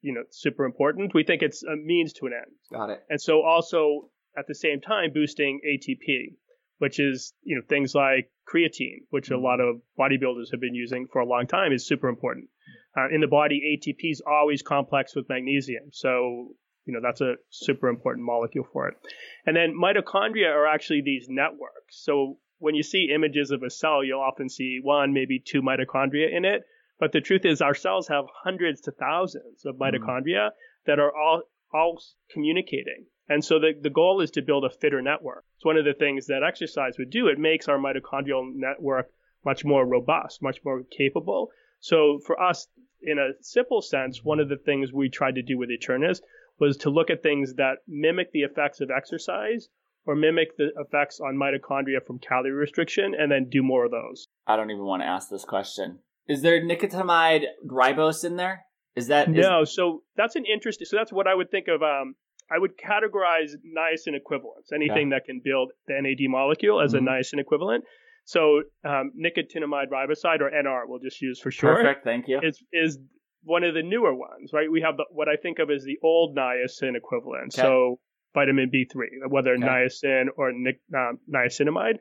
[0.05, 1.15] you know, super important.
[1.15, 2.53] We think it's a means to an end.
[2.71, 3.03] Got it.
[3.09, 6.37] And so also at the same time boosting ATP,
[6.79, 11.07] which is, you know, things like creatine, which a lot of bodybuilders have been using
[11.13, 12.49] for a long time is super important.
[12.97, 15.91] Uh, in the body, ATP is always complex with magnesium.
[15.93, 16.55] So
[16.87, 18.95] you know that's a super important molecule for it
[19.47, 24.03] and then mitochondria are actually these networks so when you see images of a cell,
[24.03, 26.63] you'll often see one, maybe two mitochondria in it.
[26.99, 30.51] But the truth is, our cells have hundreds to thousands of mitochondria mm.
[30.87, 33.07] that are all all communicating.
[33.29, 35.45] And so the, the goal is to build a fitter network.
[35.57, 37.29] It's one of the things that exercise would do.
[37.29, 39.11] It makes our mitochondrial network
[39.45, 41.51] much more robust, much more capable.
[41.81, 42.69] So for us,
[43.03, 46.21] in a simple sense, one of the things we tried to do with Eternus
[46.59, 49.69] was to look at things that mimic the effects of exercise
[50.07, 54.29] or mimic the effects on mitochondria from calorie restriction and then do more of those.
[54.47, 55.99] I don't even want to ask this question.
[56.29, 58.65] Is there nicotinamide ribose in there?
[58.97, 59.35] Is that is...
[59.37, 59.65] no?
[59.65, 60.87] So that's an interesting.
[60.87, 61.83] So that's what I would think of.
[61.83, 62.15] Um,
[62.51, 65.17] I would categorize niacin equivalents, anything yeah.
[65.17, 67.07] that can build the NAD molecule as mm-hmm.
[67.09, 67.85] a niacin equivalent.
[68.27, 71.77] So um, nicotinamide riboside or NR, we'll just use for sure.
[71.77, 72.41] Perfect, thank you.
[72.43, 72.99] Is is
[73.43, 74.71] one of the newer ones, right?
[74.71, 77.55] We have the, what I think of as the old niacin equivalent.
[77.55, 77.63] Okay.
[77.63, 77.99] So
[78.35, 79.63] vitamin B3, whether okay.
[79.63, 81.99] niacin or nic, um, niacinamide,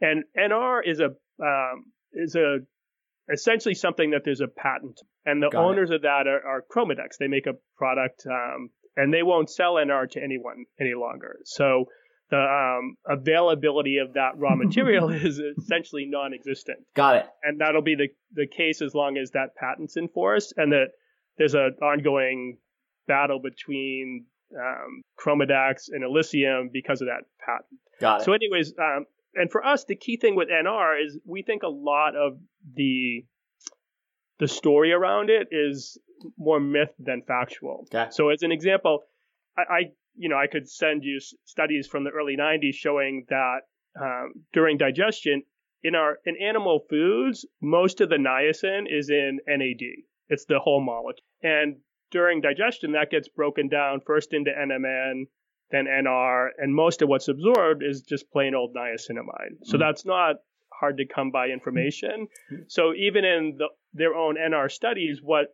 [0.00, 1.10] and NR is a
[1.42, 2.58] um, is a
[3.32, 5.96] essentially something that there's a patent, and the Got owners it.
[5.96, 7.18] of that are, are, Chromadex.
[7.18, 11.38] They make a product, um, and they won't sell NR to anyone any longer.
[11.44, 11.86] So
[12.30, 16.78] the um, availability of that raw material is essentially non-existent.
[16.94, 17.26] Got it.
[17.42, 20.88] And that'll be the the case as long as that patent's enforced, and that
[21.38, 22.58] there's an ongoing
[23.06, 27.80] battle between um, Chromadex and Elysium because of that patent.
[28.00, 28.24] Got it.
[28.24, 31.68] So, anyways, um, and for us, the key thing with NR is we think a
[31.68, 32.38] lot of
[32.74, 33.24] the
[34.38, 35.98] the story around it is
[36.38, 37.86] more myth than factual.
[37.94, 38.10] Okay.
[38.10, 39.04] So, as an example,
[39.56, 39.80] I, I
[40.16, 43.60] you know I could send you studies from the early '90s showing that
[44.00, 45.42] um, during digestion
[45.82, 49.86] in our in animal foods, most of the niacin is in NAD.
[50.28, 51.76] It's the whole molecule, and
[52.10, 55.24] during digestion, that gets broken down first into NMN,
[55.70, 59.64] then NR, and most of what's absorbed is just plain old niacinamide.
[59.64, 60.36] So mm that's not
[60.72, 62.28] hard to come by information.
[62.52, 65.48] mm So even in the, their own NR studies, what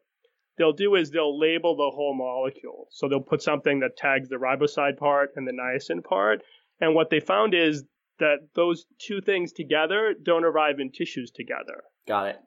[0.59, 2.89] they'll do is they'll label the whole molecule.
[2.91, 6.43] So they'll put something that tags the riboside part and the niacin part.
[6.81, 7.85] And what they found is
[8.19, 11.83] that those two things together don't arrive in tissues together.
[12.07, 12.39] Got it.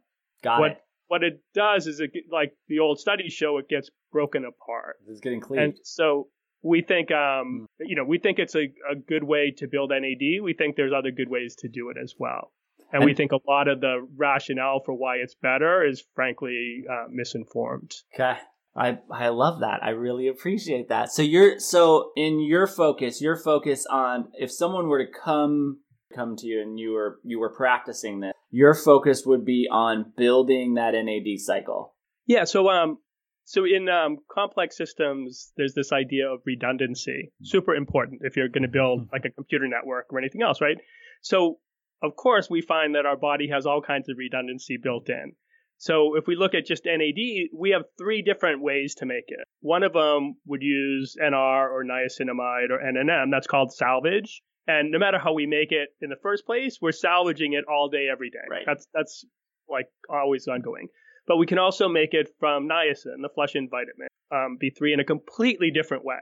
[0.43, 3.89] Got what, it what it does is it like the old studies show it gets
[4.11, 4.97] broken apart.
[5.07, 5.61] It's getting clean.
[5.61, 6.27] And so
[6.65, 7.85] we think um hmm.
[7.87, 10.41] you know we think it's a, a good way to build NAD.
[10.43, 12.51] We think there's other good ways to do it as well.
[12.91, 16.83] And, and we think a lot of the rationale for why it's better is frankly
[16.89, 17.93] uh, misinformed.
[18.13, 18.37] Okay.
[18.75, 19.83] I I love that.
[19.83, 21.11] I really appreciate that.
[21.11, 25.79] So you're so in your focus, your focus on if someone were to come
[26.13, 30.13] come to you and you were you were practicing this, your focus would be on
[30.17, 31.93] building that NAD cycle.
[32.25, 32.97] Yeah, so um
[33.45, 38.63] so in um, complex systems, there's this idea of redundancy, super important if you're going
[38.63, 39.13] to build mm-hmm.
[39.13, 40.77] like a computer network or anything else, right?
[41.21, 41.59] So
[42.01, 45.33] of course we find that our body has all kinds of redundancy built in.
[45.77, 49.45] So if we look at just NAD, we have three different ways to make it.
[49.59, 53.29] One of them would use NR or niacinamide or NNM.
[53.31, 54.41] That's called salvage.
[54.67, 57.89] And no matter how we make it in the first place, we're salvaging it all
[57.89, 58.39] day, every day.
[58.49, 58.63] Right.
[58.65, 59.25] That's that's
[59.69, 60.87] like always ongoing.
[61.27, 65.05] But we can also make it from niacin, the flesh-in vitamin, um, B3 in a
[65.05, 66.21] completely different way.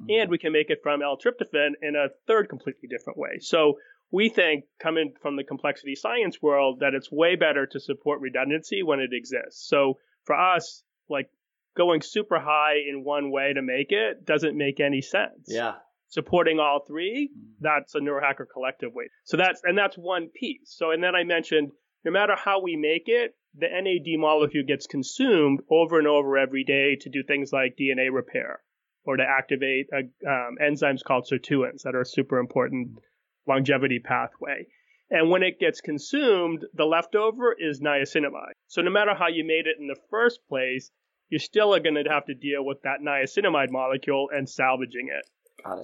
[0.00, 0.20] Mm-hmm.
[0.22, 3.38] And we can make it from L-tryptophan in a third completely different way.
[3.40, 3.78] So
[4.10, 8.82] we think, coming from the complexity science world, that it's way better to support redundancy
[8.82, 9.68] when it exists.
[9.68, 11.28] So for us, like
[11.76, 15.46] going super high in one way to make it doesn't make any sense.
[15.46, 15.74] Yeah
[16.08, 17.50] supporting all three, mm-hmm.
[17.60, 19.04] that's a neurohacker collective way.
[19.24, 20.74] So that's and that's one piece.
[20.76, 21.70] So and then I mentioned
[22.04, 26.64] no matter how we make it, the NAD molecule gets consumed over and over every
[26.64, 28.60] day to do things like DNA repair
[29.04, 32.98] or to activate a, um, enzymes called sirtuins that are a super important
[33.46, 34.66] longevity pathway.
[35.10, 38.52] And when it gets consumed, the leftover is niacinamide.
[38.66, 40.90] So no matter how you made it in the first place,
[41.30, 45.24] you're still going to have to deal with that niacinamide molecule and salvaging it.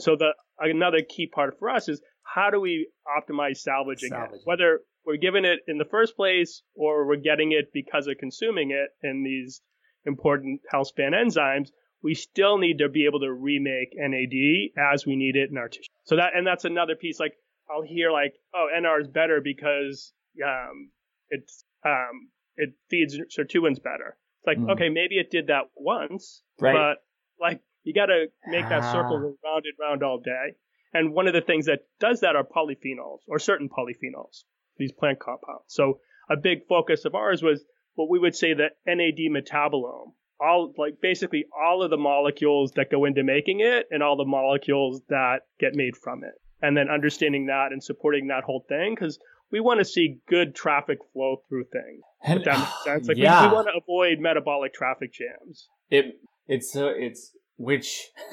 [0.01, 4.43] So the another key part for us is how do we optimize salvaging, salvaging, it?
[4.45, 8.71] Whether we're giving it in the first place or we're getting it because of consuming
[8.71, 9.61] it in these
[10.07, 11.69] important health span enzymes,
[12.03, 15.69] we still need to be able to remake NAD as we need it in our
[15.69, 15.89] tissue.
[16.05, 17.19] So that and that's another piece.
[17.19, 17.35] Like
[17.71, 20.13] I'll hear like, oh, NR is better because
[20.45, 20.91] um,
[21.31, 24.17] it's um, it feeds sirtuins better.
[24.41, 24.71] It's like, mm.
[24.73, 26.75] okay, maybe it did that once, right.
[26.75, 30.57] but like you got to make that circle go round and round all day.
[30.93, 34.45] And one of the things that does that are polyphenols or certain polyphenols,
[34.77, 35.65] these plant compounds.
[35.69, 40.13] So a big focus of ours was what we would say the NAD metabolome.
[40.41, 44.25] All like basically all of the molecules that go into making it and all the
[44.25, 46.35] molecules that get made from it.
[46.63, 49.19] and then understanding that and supporting that whole thing because
[49.53, 52.03] we want to see good traffic flow through things.
[52.25, 53.09] And- If that makes sense.
[53.09, 53.43] Like yeah.
[53.43, 55.69] we, we want to avoid metabolic traffic jams.
[55.91, 56.07] it
[56.49, 58.11] it's so it's which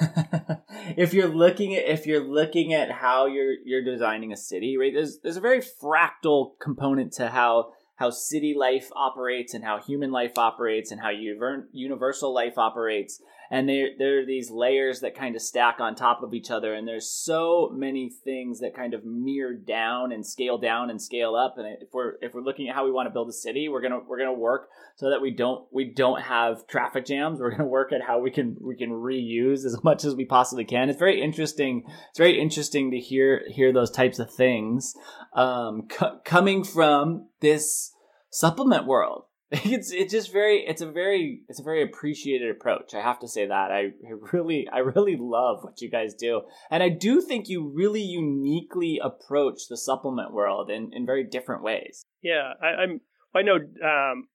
[0.96, 4.92] if you're looking at if you're looking at how you're you're designing a city right
[4.92, 10.10] there's there's a very fractal component to how how city life operates and how human
[10.10, 13.20] life operates and how univer- universal life operates
[13.52, 16.74] and there there are these layers that kind of stack on top of each other
[16.74, 21.36] and there's so many things that kind of mirror down and scale down and scale
[21.36, 23.68] up and if we're if we're looking at how we want to build a city
[23.68, 27.40] we're gonna we're gonna work so that we don't we don't have traffic jams.
[27.40, 30.64] We're gonna work at how we can we can reuse as much as we possibly
[30.64, 30.88] can.
[30.88, 34.94] It's very interesting it's very interesting to hear hear those types of things
[35.34, 37.92] um co- coming from this
[38.30, 39.24] supplement world
[39.64, 43.28] it's it's just very it's a very it's a very appreciated approach i have to
[43.28, 43.90] say that i
[44.32, 48.98] really i really love what you guys do and i do think you really uniquely
[49.02, 53.00] approach the supplement world in in very different ways Yeah, I, I'm.
[53.34, 54.28] I know, um,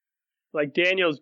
[0.54, 1.20] like Daniel's.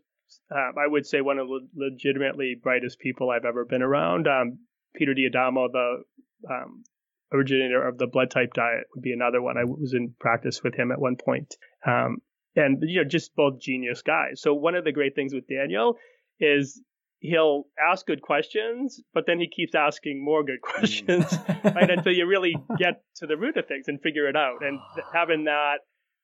[0.51, 4.27] Um, I would say one of the legitimately brightest people I've ever been around.
[4.27, 4.59] Um,
[4.95, 6.03] Peter D'Adamo, the
[6.49, 6.83] um,
[7.31, 9.57] originator of the blood type diet, would be another one.
[9.57, 11.55] I was in practice with him at one point.
[11.85, 12.17] Um,
[12.55, 14.41] and you know, just both genius guys.
[14.41, 15.97] So one of the great things with Daniel
[16.39, 16.81] is
[17.19, 21.25] he'll ask good questions, but then he keeps asking more good questions.
[21.63, 24.79] right until you really get to the root of things and figure it out and
[25.13, 25.77] having that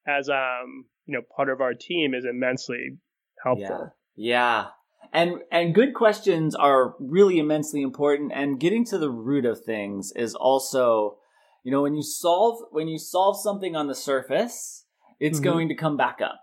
[0.08, 2.98] as um you know part of our team is immensely
[3.44, 4.68] helpful Yeah.
[5.14, 10.12] And and good questions are really immensely important and getting to the root of things
[10.16, 11.18] is also
[11.64, 14.81] you know when you solve when you solve something on the surface
[15.22, 15.44] it's Mhm.
[15.44, 16.40] going to come back up.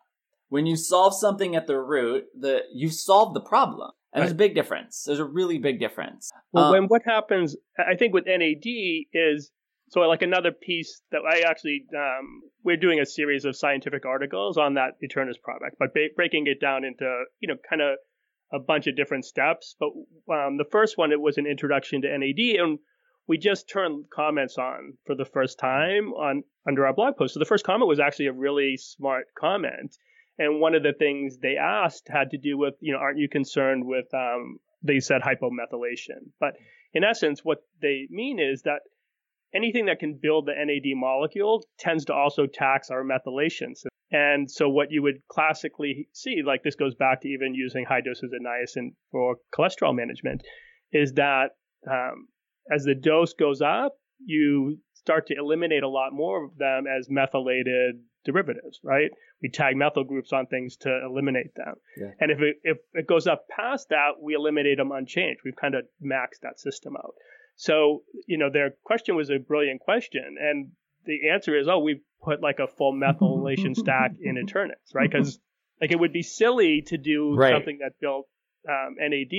[0.49, 3.91] When you solve something at the root, the you solve the problem.
[4.12, 5.05] And there's a big difference.
[5.05, 6.31] There's a really big difference.
[6.53, 7.55] well Um, when what happens
[7.93, 8.64] i think with nad
[9.12, 9.51] is
[9.91, 12.27] so like another piece that i actually um
[12.64, 16.59] we're doing a series of scientific articles on that eternus product but ba- breaking it
[16.61, 17.07] down into
[17.41, 17.91] you know kind of
[18.59, 19.91] a bunch of different steps but
[20.37, 22.79] um, the first one it was an introduction to nad and
[23.29, 27.35] we just turned comments on for the first time on under our blog post.
[27.35, 29.97] So the first comment was actually a really smart comment,
[30.38, 33.29] and one of the things they asked had to do with, you know, aren't you
[33.29, 34.07] concerned with?
[34.12, 36.55] Um, they said hypomethylation, but
[36.95, 38.81] in essence, what they mean is that
[39.55, 43.75] anything that can build the NAD molecule tends to also tax our methylation.
[44.11, 48.01] And so what you would classically see, like this goes back to even using high
[48.01, 50.43] doses of niacin for cholesterol management,
[50.93, 51.51] is that
[51.91, 52.29] um,
[52.70, 57.09] as the dose goes up, you start to eliminate a lot more of them as
[57.09, 59.11] methylated derivatives, right?
[59.40, 61.74] We tag methyl groups on things to eliminate them.
[61.96, 62.11] Yeah.
[62.20, 65.40] And if it, if it goes up past that, we eliminate them unchanged.
[65.44, 67.14] We've kind of maxed that system out.
[67.57, 70.37] So, you know, their question was a brilliant question.
[70.40, 70.72] And
[71.07, 75.11] the answer is, oh, we've put like a full methylation stack in Eternus, right?
[75.11, 75.38] Because
[75.81, 77.54] like it would be silly to do Right.
[77.54, 78.26] something that built
[78.68, 79.33] um, NAD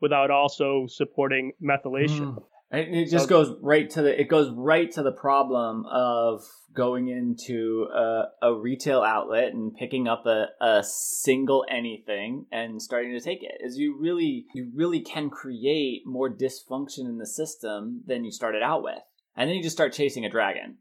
[0.00, 2.34] without also supporting methylation.
[2.34, 2.42] Mm.
[2.70, 6.44] And it just So- goes right to the it goes right to the problem of
[6.74, 13.12] going into a, a retail outlet and picking up a, a single anything and starting
[13.12, 18.02] to take it is you really you really can create more dysfunction in the system
[18.06, 19.00] than you started out with
[19.34, 20.76] and then you just start chasing a dragon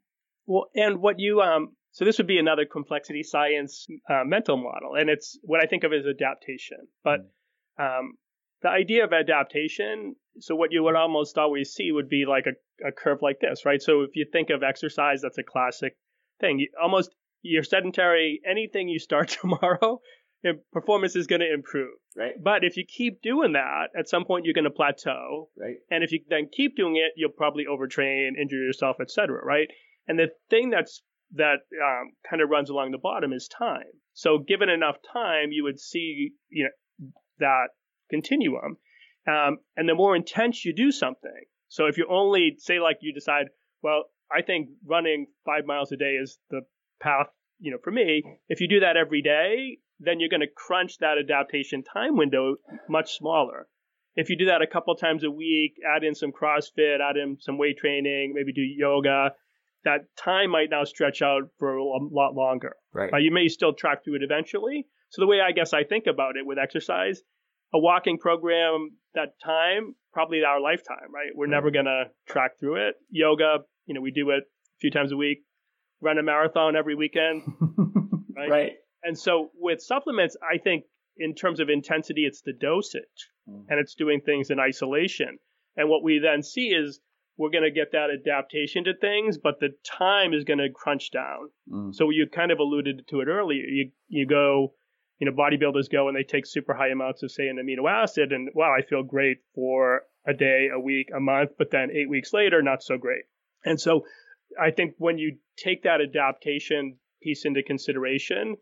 [0.45, 4.93] Well, and what you um, so this would be another complexity science uh, mental model,
[4.95, 6.77] and it's what I think of as adaptation.
[7.03, 7.21] But
[7.79, 8.17] um,
[8.61, 12.87] the idea of adaptation, so what you would almost always see would be like a,
[12.87, 13.81] a curve like this, right?
[13.81, 15.95] So if you think of exercise, that's a classic
[16.39, 16.59] thing.
[16.59, 18.41] You, almost you're sedentary.
[18.49, 20.01] Anything you start tomorrow,
[20.71, 21.93] performance is going to improve.
[22.15, 25.49] right But if you keep doing that, at some point you're going to plateau.
[25.57, 29.43] right And if you then keep doing it, you'll probably overtrain, injure yourself, etc.
[29.43, 29.67] Right?
[30.07, 31.01] And the thing that's
[31.33, 33.91] that um, kind of runs along the bottom is time.
[34.13, 37.67] So given enough time, you would see you know that
[38.09, 38.77] continuum.
[39.27, 43.13] Um, and the more intense you do something, so if you only say like you
[43.13, 43.47] decide,
[43.81, 46.61] well, I think running five miles a day is the
[47.01, 47.27] path,
[47.59, 48.23] you know, for me.
[48.47, 52.55] If you do that every day, then you're going to crunch that adaptation time window
[52.89, 53.67] much smaller.
[54.15, 57.37] If you do that a couple times a week, add in some CrossFit, add in
[57.39, 59.31] some weight training, maybe do yoga,
[59.83, 62.75] that time might now stretch out for a lot longer.
[62.93, 64.87] right Uh, you may still track through it eventually.
[65.09, 67.21] So the way I guess I think about it with exercise,
[67.73, 71.31] a walking program, that time, probably our lifetime, right?
[71.35, 72.95] We're never gonna track through it.
[73.09, 75.39] Yoga, you know, we do it a few times a week.
[76.01, 77.43] Run a marathon every weekend.
[78.35, 78.49] right?
[78.49, 78.71] right
[79.03, 80.85] And so with supplements, I think
[81.17, 83.65] in terms of intensity, it's the dosage Mm.
[83.69, 85.37] and it's doing things in isolation.
[85.75, 86.99] And what we then see is
[87.37, 91.11] we're going to get that adaptation to things, but the time is going to crunch
[91.11, 91.49] down.
[91.71, 91.95] Mm.
[91.95, 93.63] So you kind of alluded to it earlier.
[93.63, 94.73] You you go,
[95.19, 98.31] you know, bodybuilders go and they take super high amounts of say an amino acid,
[98.31, 102.09] and wow, I feel great for a day, a week, a month, but then eight
[102.09, 103.23] weeks later, not so great.
[103.65, 104.05] And so
[104.61, 108.57] I think when you take that adaptation piece into consideration,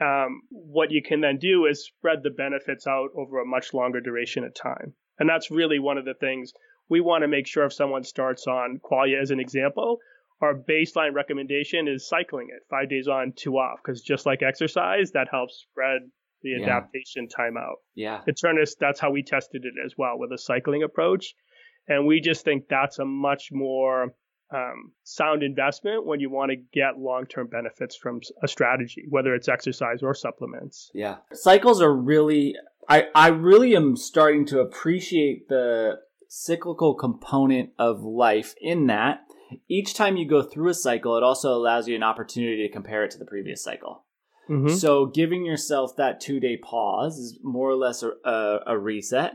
[0.00, 4.00] um, what you can then do is spread the benefits out over a much longer
[4.00, 4.94] duration of time.
[5.18, 6.52] And that's really one of the things
[6.88, 9.98] we want to make sure if someone starts on Qualia as an example,
[10.42, 15.12] our baseline recommendation is cycling it five days on, two off, because just like exercise,
[15.12, 16.02] that helps spread
[16.42, 16.62] the Yeah.
[16.66, 17.76] adaptation time out.
[17.94, 18.22] Yeah.
[18.26, 21.34] That's how we tested it as well with a cycling approach.
[21.88, 24.14] And we just think that's a much more
[24.54, 29.34] um, sound investment when you want to get long term benefits from a strategy, whether
[29.34, 30.90] it's exercise or supplements.
[30.92, 31.16] Yeah.
[31.32, 32.54] Cycles are really
[32.88, 39.20] I I really am starting to appreciate the cyclical component of life in that
[39.68, 43.04] each time you go through a cycle it also allows you an opportunity to compare
[43.04, 44.04] it to the previous cycle.
[44.48, 44.70] Mhm.
[44.70, 49.34] So giving yourself that 2-day pause is more or less a, a, a reset.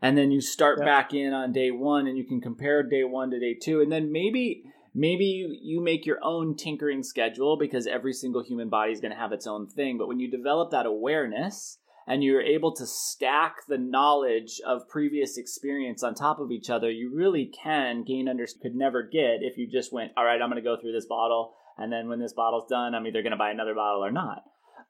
[0.00, 0.84] And then you start Yeah.
[0.84, 3.92] back in on day 1 and you can compare day 1 to day 2 and
[3.92, 8.92] then maybe maybe you, you make your own tinkering schedule because every single human body
[8.92, 12.42] is going to have its own thing but when you develop that awareness and you're
[12.42, 17.50] able to stack the knowledge of previous experience on top of each other you really
[17.62, 20.68] can gain under could never get if you just went all right i'm going to
[20.68, 23.50] go through this bottle and then when this bottle's done i'm either going to buy
[23.50, 24.42] another bottle or not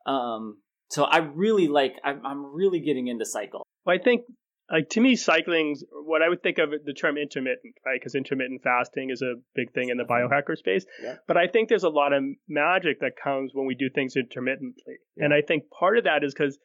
[0.06, 0.58] um,
[0.88, 4.22] so i really like I'm, I'm really getting into cycle Well, I think,
[4.70, 7.98] like to me, cycling's what I would think of the term intermittent, right?
[8.00, 10.86] Because intermittent fasting is a big thing in the biohacker space.
[11.02, 11.16] Yeah.
[11.28, 14.98] But I think there's a lot of magic that comes when we do things intermittently,
[15.18, 16.58] and I think part of that is because,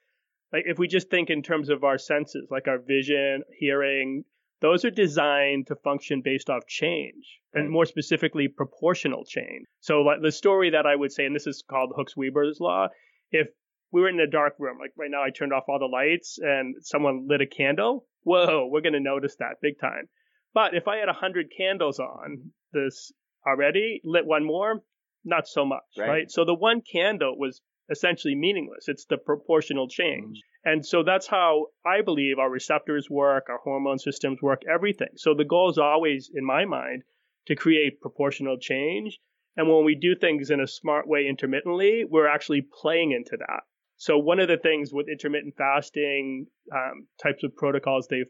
[0.53, 4.23] like, if we just think in terms of our senses, like our vision, hearing,
[4.61, 9.65] those are designed to function based off change, and more specifically, proportional change.
[9.81, 12.87] So, like the story that I would say, and this is called Hooks Weber's law,
[13.31, 13.47] if
[13.91, 14.77] we were in a dark room.
[14.79, 18.05] Like right now, I turned off all the lights and someone lit a candle.
[18.23, 20.09] Whoa, we're going to notice that big time.
[20.53, 23.11] But if I had 100 candles on this
[23.45, 24.81] already, lit one more,
[25.23, 26.07] not so much, Right.
[26.09, 26.31] right?
[26.31, 28.87] So the one candle was essentially meaningless.
[28.87, 30.41] It's the proportional change.
[30.63, 35.09] And so that's how I believe our receptors work, our hormone systems work, everything.
[35.15, 37.03] So the goal is always, in my mind,
[37.47, 39.19] to create proportional change.
[39.55, 43.61] And when we do things in a smart way intermittently, we're actually playing into that.
[43.95, 48.25] So one of the things with intermittent fasting um, types of protocols they've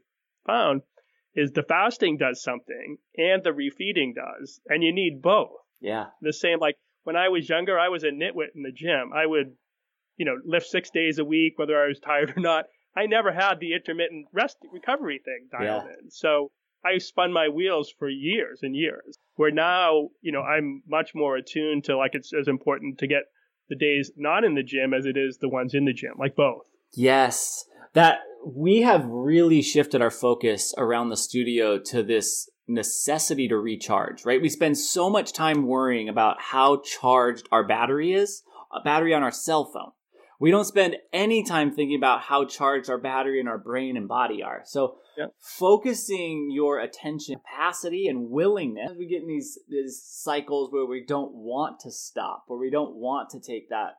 [0.45, 0.82] found
[1.36, 5.51] is the fasting does something and the refeeding does, and you need both.
[5.82, 6.78] yeah The same like
[7.08, 9.14] when I was younger, I was a nitwit in the gym.
[9.16, 9.53] I would,
[10.18, 12.66] you know, lift six days a week, whether I was tired or not.
[12.97, 16.12] I never had the intermittent rest recovery thing dialed in.
[16.12, 16.51] So
[16.84, 19.18] I spun my wheels for years and years.
[19.36, 23.24] Where now, you know, I'm much more attuned to like it's as important to get
[23.70, 26.36] the days not in the gym as it is the ones in the gym, like
[26.36, 26.66] both.
[26.93, 27.64] Yes.
[27.93, 34.26] That we have really shifted our focus around the studio to this necessity to recharge,
[34.26, 34.41] right?
[34.41, 38.43] We spend so much time worrying about how charged our battery is,
[38.74, 39.91] a battery on our cell phone.
[40.39, 44.07] We don't spend any time thinking about how charged our battery in our brain and
[44.07, 44.61] body are.
[44.65, 45.34] So Yep.
[45.39, 51.34] focusing your attention capacity and willingness, we get in these, these cycles where we don't
[51.34, 53.95] want to stop, where we don't want to take that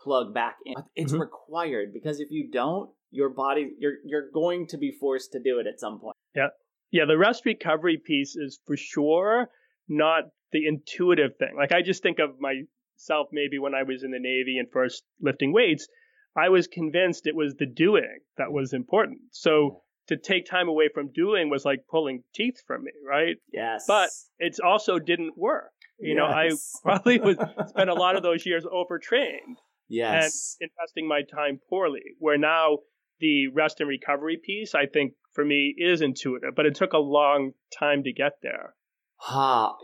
[0.00, 0.74] plug back in.
[0.96, 1.20] It's Mhm.
[1.20, 5.58] required because if you don't, your body you're you're going to be forced to do
[5.58, 6.16] it at some point.
[6.34, 6.48] Yeah,
[6.92, 9.48] the rest recovery piece is for sure
[9.88, 11.54] not the intuitive thing.
[11.56, 15.02] Like I just think of myself maybe when I was in the Navy and first
[15.20, 15.88] lifting weights,
[16.36, 19.20] I was convinced it was the doing that was important.
[19.32, 23.36] So to take time away from doing was like pulling teeth from me, right?
[23.52, 23.84] Yes.
[23.86, 25.72] But it also didn't work.
[25.98, 26.50] You know, I
[26.82, 27.36] probably was
[27.68, 29.58] spent a lot of those years overtrained
[29.88, 30.56] yes.
[30.60, 32.02] and investing my time poorly.
[32.18, 32.78] Where now
[33.20, 36.98] the rest and recovery piece, I think for me is intuitive, but it took a
[36.98, 38.74] long time to get there.
[39.16, 39.76] Ha,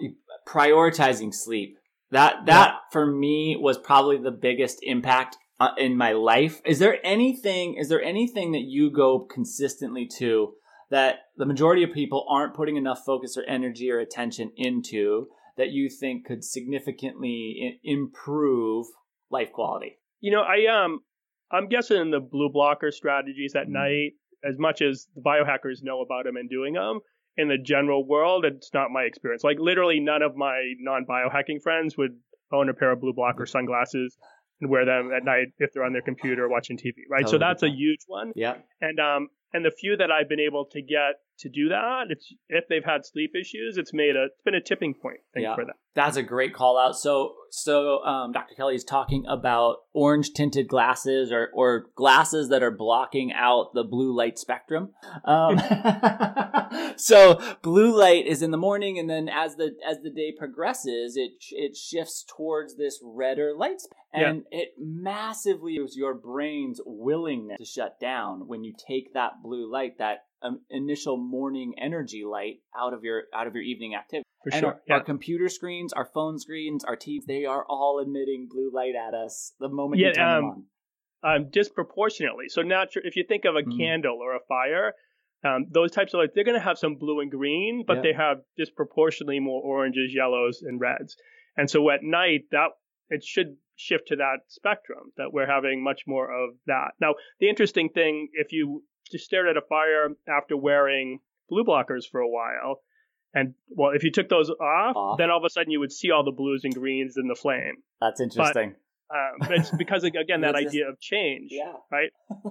[0.47, 1.77] prioritizing sleep.
[2.11, 6.61] That that for me was probably the biggest impact uh, in my life.
[6.65, 10.55] Is there anything is there anything that you go consistently to
[10.91, 15.71] that the majority of people aren't putting enough focus or energy or attention into that
[15.71, 18.87] you think could significantly improve
[19.31, 19.99] life quality?
[20.21, 21.01] You know, I um
[21.53, 23.73] I'm guessing the blue blocker strategies at Mm.
[23.73, 24.13] night,
[24.45, 27.01] as much as the biohackers know about them and doing them,
[27.37, 29.45] in the general world, it's not my experience.
[29.45, 32.17] Like literally none of my non-biohacking friends would
[32.53, 34.17] own a pair of blue blocker sunglasses
[34.61, 37.29] and wear them at night if they're on their computer watching TV, right?
[37.29, 38.33] So that's a huge one.
[38.35, 38.57] Yeah.
[38.81, 42.05] And um and the few that I've been able to get to do that.
[42.11, 45.43] It's if they've had sleep issues, it's made a it's been a tipping point thing
[45.45, 45.55] Yeah.
[45.55, 45.75] for them.
[45.95, 46.97] That's a great call out.
[46.97, 48.55] So, so um, Dr.
[48.55, 53.83] Kelly is talking about orange tinted glasses or, or glasses that are blocking out the
[53.83, 54.91] blue light spectrum.
[55.25, 55.59] Um,
[56.97, 61.17] so, blue light is in the morning, and then as the as the day progresses,
[61.17, 67.59] it it shifts towards this redder light, sp- and it massively is your brain's willingness
[67.59, 72.61] to shut down when you take that blue light, that um, initial morning energy light
[72.77, 74.25] out of your out of your evening activity.
[74.43, 74.69] For And sure.
[74.73, 74.95] our, Yeah.
[74.95, 79.13] our computer screens, our phone screens, our TVs, they are all emitting blue light at
[79.15, 80.67] us the moment Yeah, you turn them um,
[81.23, 81.37] on.
[81.45, 82.49] um, disproportionately.
[82.49, 83.05] So natural.
[83.07, 83.77] If you think of a Mm.
[83.77, 84.95] candle or a fire,
[85.45, 88.03] um, those types of lights, they're going to have some blue and green, but Yeah.
[88.03, 91.17] they have disproportionately more oranges, yellows, and reds.
[91.57, 92.71] And so at night, that
[93.11, 96.93] it should shift to that spectrum that we're having much more of that.
[97.01, 98.85] Now, the interesting thing, if you
[99.19, 102.83] stared at a fire after wearing blue blockers for a while,
[103.35, 105.19] and well, if you took those off, Off.
[105.19, 107.35] then all of a sudden you would see all the blues and greens in the
[107.35, 107.77] flame.
[108.01, 108.75] That's interesting.
[109.11, 111.73] Um, but it's because again that just- idea of change, yeah.
[111.91, 112.11] right?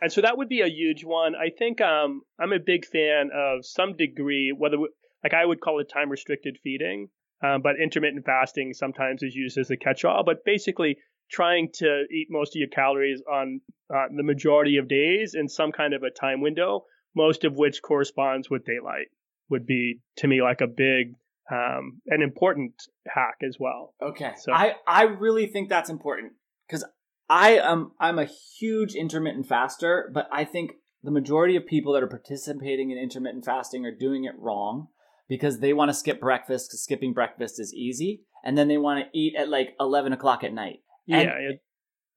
[0.00, 1.34] And so that would be a huge one.
[1.34, 4.76] I think um, I'm a big fan of some degree, whether
[5.24, 7.08] like I would call it time restricted feeding,
[7.42, 10.22] um, but intermittent fasting sometimes is used as a catch all.
[10.24, 10.98] But basically,
[11.30, 13.60] trying to eat most of your calories on
[13.94, 17.82] uh, the majority of days in some kind of a time window, most of which
[17.82, 19.08] corresponds with daylight,
[19.50, 21.14] would be to me like a big
[21.50, 22.74] um, an important
[23.06, 23.94] hack as well.
[24.02, 24.32] Okay.
[24.38, 26.32] So- I, I really think that's important
[26.66, 26.84] because
[27.30, 30.72] I am I'm a huge intermittent faster, but I think
[31.02, 34.88] the majority of people that are participating in intermittent fasting are doing it wrong
[35.28, 39.04] because they want to skip breakfast because skipping breakfast is easy, and then they want
[39.04, 40.80] to eat at like eleven o'clock at night.
[41.08, 41.62] Yeah, it,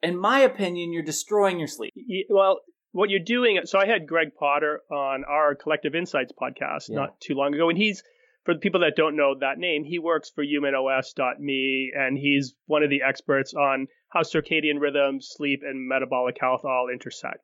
[0.03, 1.93] In my opinion, you're destroying your sleep.
[2.29, 2.59] Well,
[2.91, 3.59] what you're doing.
[3.65, 6.95] So I had Greg Potter on our Collective Insights podcast Yeah.
[6.97, 8.03] not too long ago, and he's
[8.43, 12.83] for the people that don't know that name, he works for HumanOS.me, and he's one
[12.83, 17.43] of the experts on how circadian rhythms, sleep, and metabolic health all intersect.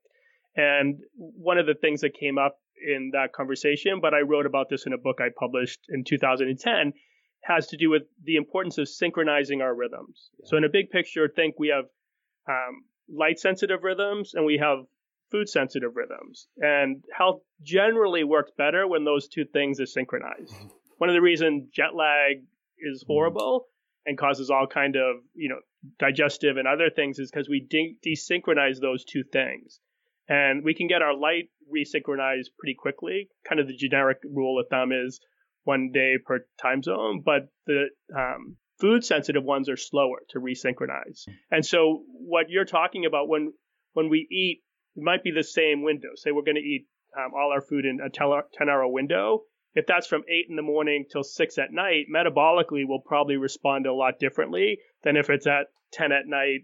[0.55, 4.69] And one of the things that came up in that conversation, but I wrote about
[4.69, 6.93] this in a book I published in 2010,
[7.47, 10.29] has to do with the importance of synchronizing our rhythms.
[10.43, 11.85] So in a big picture, think we have
[12.49, 14.79] um, light sensitive rhythms and we have
[15.31, 16.47] food sensitive rhythms.
[16.57, 20.53] And health generally works better when those two things are synchronized.
[20.97, 22.43] One of the reasons jet lag
[22.79, 23.65] is horrible
[24.05, 25.59] and causes all kind of, you know,
[25.99, 29.79] digestive and other things is because we de- desynchronize those two things.
[30.27, 33.29] And we can get our light resynchronized pretty quickly.
[33.47, 35.19] Kind of the generic rule of thumb is
[35.67, 41.27] one day per time zone, but the um, food sensitive ones are slower to resynchronize.
[41.51, 43.51] And so what you're talking about when
[43.91, 44.63] when we eat,
[44.95, 46.09] it might be the same window.
[46.15, 46.87] Say we're going to eat
[47.17, 49.41] um, all our food in a 10 hour window.
[49.73, 53.85] If that's from 8 in the morning till 6 at night, metabolically we'll probably respond
[53.85, 56.61] a lot differently than if it's at 10 at night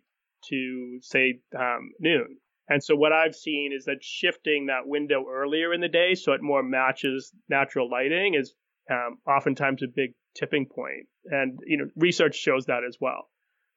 [0.50, 2.38] to say um, noon.
[2.70, 6.32] And so what I've seen is that shifting that window earlier in the day so
[6.32, 8.56] it more matches natural lighting is
[8.90, 11.08] um, oftentimes a big tipping point.
[11.26, 13.30] And you know, research shows that as well.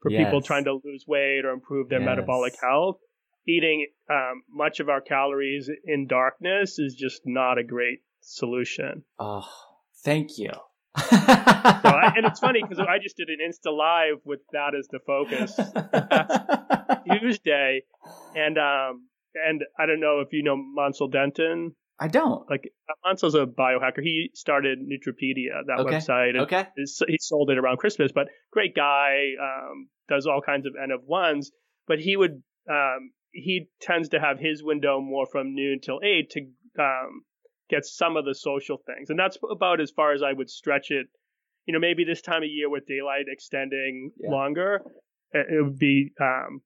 [0.03, 2.07] For people trying to lose weight or improve their Yes.
[2.07, 2.99] metabolic health,
[3.49, 9.05] eating um, much of our calories in darkness is just not a great solution.
[9.19, 9.49] Oh,
[10.05, 10.51] thank you.
[10.97, 14.89] So I, and it's funny because I just did an Insta Live with that as
[14.89, 15.55] the focus
[17.21, 17.83] Tuesday,
[18.35, 21.75] and um, and I don't know if you know Mansal Denton.
[21.99, 22.49] I don't.
[22.51, 22.71] Like
[23.05, 24.03] Mansal's a biohacker.
[24.03, 25.97] He started Nootropedia, that Okay.
[25.97, 26.37] website.
[26.43, 26.67] Okay.
[26.77, 31.05] he sold it around Christmas, but great guy, um, does all kinds of N of
[31.05, 31.53] ones.
[31.89, 36.31] But he would, um, he tends to have his window more from noon till eight
[36.31, 36.41] to
[36.79, 37.23] um,
[37.71, 40.91] get some of the social things, and that's about as far as I would stretch
[40.91, 41.07] it.
[41.67, 44.31] You know, maybe this time of year with daylight extending Yeah.
[44.31, 44.83] longer,
[45.33, 46.61] it it would be, um,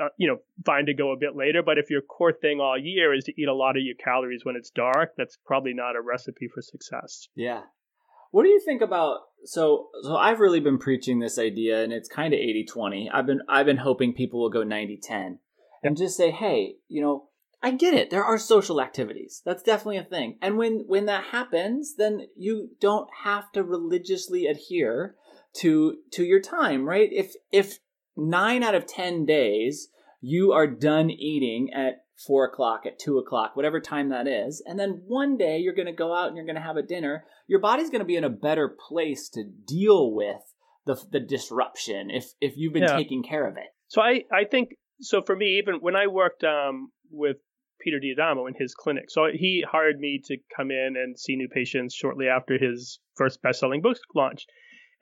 [0.00, 1.62] uh, you know, fine to go a bit later.
[1.62, 4.44] But if your core thing all year is to eat a lot of your calories
[4.44, 7.28] when it's dark, that's probably not a recipe for success.
[7.34, 7.62] Yeah.
[8.30, 12.08] What do you think about so so I've really been preaching this idea and it's
[12.08, 13.08] kind of 80-20.
[13.12, 15.38] I've been I've been hoping people will go 90-10
[15.82, 17.28] and just say, "Hey, you know,
[17.62, 18.10] I get it.
[18.10, 19.40] There are social activities.
[19.44, 20.36] That's definitely a thing.
[20.42, 25.14] And when when that happens, then you don't have to religiously adhere
[25.58, 27.08] to to your time, right?
[27.12, 27.78] If if
[28.16, 29.88] nine out of ten days
[30.20, 34.78] you are done eating at four o'clock, at two o'clock, whatever time that is, and
[34.78, 37.24] then one day you're going to go out and you're going to have a dinner,
[37.48, 40.42] your body's going to be in a better place to deal with
[40.86, 42.96] the the disruption if if you've been Yeah.
[42.96, 43.70] taking care of it.
[43.88, 47.38] So I, I think so for me, even when I worked um, with
[47.80, 49.06] Peter D'Adamo in his clinic.
[49.08, 53.42] So he hired me to come in and see new patients shortly after his first
[53.42, 54.48] best-selling book launched.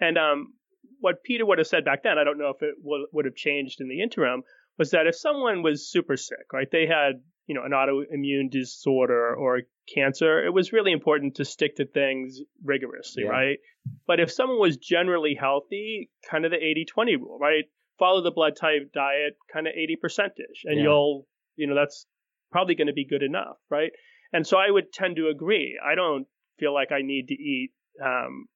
[0.01, 0.55] And um,
[1.01, 3.35] what Peter would have said back then, I don't know if it w- would have
[3.35, 4.43] changed in the interim,
[4.79, 9.35] was that if someone was super sick, right, they had you know an autoimmune disorder
[9.35, 13.31] or cancer, it was really important to stick to things rigorously, yeah.
[13.31, 13.59] right?
[14.07, 17.65] But if someone was generally healthy, kind of the 80-20 rule, right?
[17.99, 20.85] Follow the blood type diet, kind of 80 percentage, and yeah.
[20.85, 21.27] you'll
[21.57, 22.07] you know that's
[22.53, 23.91] probably going to be good enough, right?
[24.33, 25.79] And so I would tend to agree.
[25.85, 26.27] I don't
[26.59, 27.73] feel like I need to eat
[28.05, 28.47] um,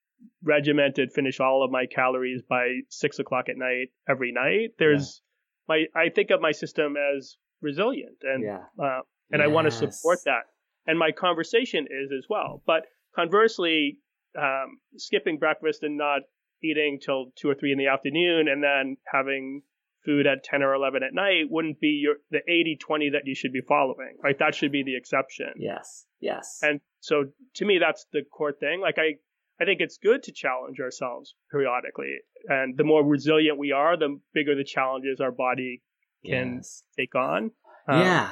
[0.43, 4.75] regimented, finish all of my calories by six o'clock at night every night.
[4.79, 5.22] There's
[5.68, 5.87] yeah.
[5.95, 8.64] my I think of my system as resilient, and yeah.
[8.83, 9.01] uh,
[9.31, 9.43] and yes.
[9.43, 10.45] I want to support that.
[10.87, 12.62] And my conversation is as well.
[12.66, 14.01] But conversely,
[14.39, 16.22] um, skipping breakfast and not
[16.62, 19.62] eating till two or three in the afternoon, and then having
[20.05, 23.35] food at 10 or 11 at night wouldn't be your the 80 20 that you
[23.35, 27.79] should be following right that should be the exception yes yes and so to me
[27.81, 29.14] that's the core thing like i
[29.61, 32.16] i think it's good to challenge ourselves periodically
[32.48, 35.82] and the more resilient we are the bigger the challenges our body
[36.24, 36.82] can yes.
[36.98, 37.50] take on
[37.88, 38.30] um, yeah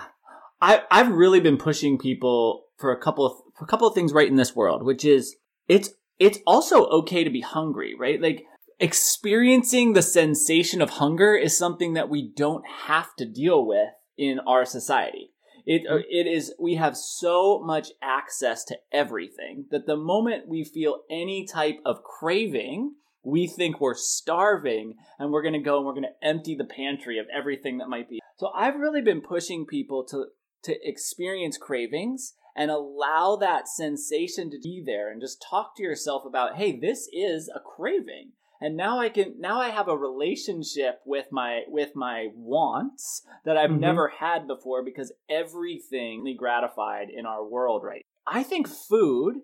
[0.61, 4.13] i i've really been pushing people for a couple of for a couple of things
[4.13, 5.37] right in this world which is
[5.69, 8.45] it's it's also okay to be hungry right like
[8.83, 14.41] experiencing the sensation of hunger is something that we don't have to deal with in
[14.41, 15.32] our society.
[15.67, 20.65] It, uh, it is, we have so much access to everything that the moment we
[20.65, 25.87] feel any type of craving, we think we're starving and we're going to go and
[25.87, 28.21] we're going to empty the pantry of everything that might be.
[28.37, 30.27] So I've really been pushing people to,
[30.65, 36.25] to experience cravings and allow that sensation to be there and just talk to yourself
[36.27, 38.33] about, hey, this is a craving
[38.63, 43.57] and now I can now I have a relationship with my with my wants that
[43.57, 43.81] I've mm-hmm.
[43.81, 48.03] never had before because everything gratified in our world right.
[48.27, 49.37] I think food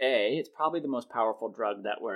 [0.00, 2.12] a it's probably the most powerful drug that we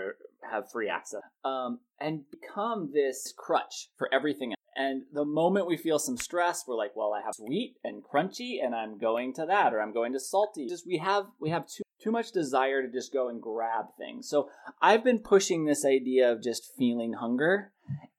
[0.50, 4.56] have free access um, and become this crutch for everything Else.
[4.76, 8.62] and the moment we feel some stress we're like well i have sweet and crunchy
[8.62, 11.66] and i'm going to that or i'm going to salty just we have we have
[11.66, 14.28] too too much desire to just go and grab things.
[14.28, 14.48] So
[14.80, 17.72] I've been pushing this idea of just feeling hunger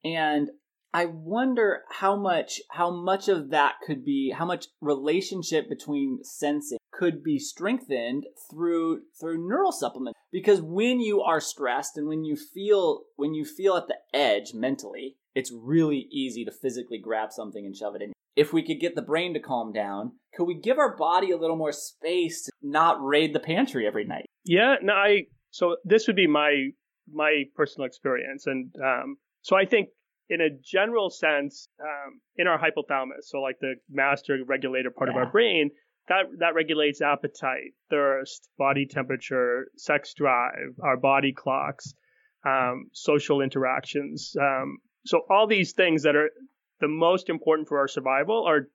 [0.04, 0.50] and
[0.94, 6.80] I wonder how much how much of that could be how much relationship between sensing
[6.92, 12.36] could be strengthened through through neural supplement because when you are stressed and when you
[12.36, 17.66] feel when you feel at the edge mentally it's really easy to physically grab something
[17.66, 20.56] and shove it in if we could get the brain to calm down, could we
[20.56, 24.30] give our body a little more space to not raid the pantry every night?
[24.46, 26.70] Yeah, no, I so this would be my
[27.12, 29.90] my personal experience, and um, so I think
[30.30, 35.20] in a general sense, um, in our hypothalamus, so like the master regulator part yeah.
[35.20, 35.72] of our brain,
[36.08, 41.94] that that regulates appetite, thirst, body temperature, sex drive, our body clocks,
[42.48, 44.34] um, social interactions.
[44.40, 46.30] Um, so all these things that are
[46.82, 48.68] the most important for our survival are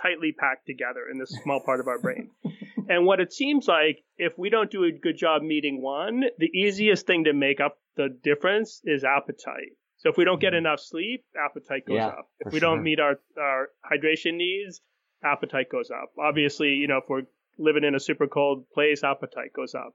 [0.00, 2.30] tightly packed together in this small part of our brain.
[2.88, 6.50] and what it seems like, if we don't do a good job meeting one, the
[6.54, 9.72] easiest thing to make up the difference is appetite.
[9.98, 10.66] So if we don't get mm-hmm.
[10.66, 12.28] enough sleep, appetite goes yeah, up.
[12.40, 12.68] If we sure.
[12.68, 14.80] don't meet our, our hydration needs,
[15.24, 16.10] appetite goes up.
[16.18, 17.22] Obviously, you know, if we're
[17.58, 19.94] living in a super cold place, appetite goes up.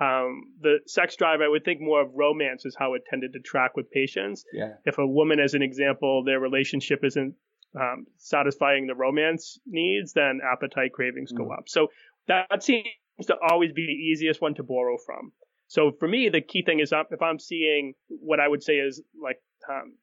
[0.00, 3.40] Um, the sex drive, I would think more of romance is how it tended to
[3.40, 4.44] track with patients.
[4.52, 4.74] Yeah.
[4.84, 7.34] If a woman, as an example, their relationship isn't
[7.74, 11.38] um, satisfying the romance needs, then appetite cravings mm.
[11.38, 11.64] go up.
[11.68, 11.88] So
[12.28, 12.84] that seems
[13.26, 15.32] to always be the easiest one to borrow from.
[15.66, 19.02] So for me, the key thing is if I'm seeing what I would say is
[19.22, 19.38] like
[19.68, 19.96] um,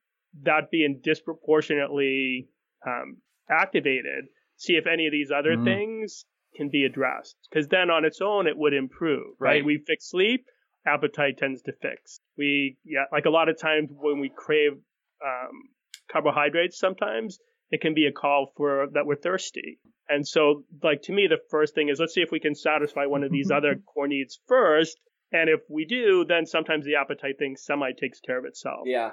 [0.43, 2.49] that being disproportionately
[2.85, 3.17] um,
[3.49, 4.25] activated,
[4.57, 5.63] see if any of these other mm.
[5.63, 6.25] things
[6.55, 9.55] can be addressed because then on its own it would improve right.
[9.55, 10.45] right, we fix sleep
[10.85, 12.19] appetite tends to fix.
[12.37, 15.69] We yeah like a lot of times when we crave um,
[16.11, 17.39] carbohydrates sometimes
[17.71, 19.79] it can be a call for that we're thirsty.
[20.07, 23.05] And so like to me the first thing is let's see if we can satisfy
[23.05, 24.97] one of these other core needs first.
[25.31, 28.81] And if we do then sometimes the appetite thing semi takes care of itself.
[28.85, 29.11] Yeah.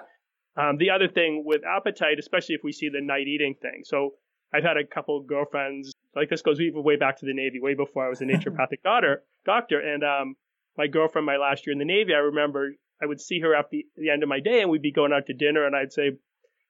[0.55, 3.83] Um, the other thing with appetite especially if we see the night eating thing.
[3.85, 4.11] So
[4.53, 7.75] I've had a couple girlfriends like this goes even way back to the Navy, way
[7.75, 9.23] before I was a naturopathic doctor.
[9.45, 10.37] Doctor, and um,
[10.77, 12.73] my girlfriend, my last year in the Navy, I remember
[13.03, 15.13] I would see her at the, the end of my day, and we'd be going
[15.13, 16.13] out to dinner, and I'd say,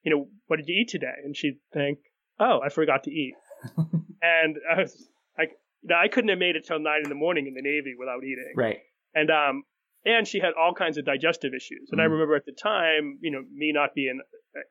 [0.03, 1.13] you know, what did you eat today?
[1.23, 1.99] And she'd think,
[2.39, 3.35] oh, I forgot to eat,
[3.77, 5.07] and I was
[5.37, 7.61] like, you know, I couldn't have made it till nine in the morning in the
[7.61, 8.53] Navy without eating.
[8.55, 8.79] Right.
[9.13, 9.63] And um,
[10.05, 11.89] and she had all kinds of digestive issues.
[11.91, 12.03] And mm.
[12.03, 14.21] I remember at the time, you know, me not being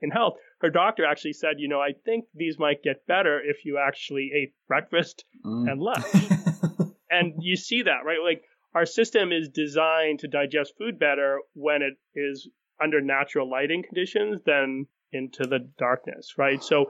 [0.00, 0.34] in health.
[0.60, 4.30] Her doctor actually said, you know, I think these might get better if you actually
[4.34, 5.70] ate breakfast Mm.
[5.70, 6.06] and lunch.
[7.10, 8.18] and you see that, right?
[8.22, 8.42] Like
[8.74, 12.48] our system is designed to digest food better when it is
[12.82, 16.62] under natural lighting conditions than into the darkness, right?
[16.62, 16.86] So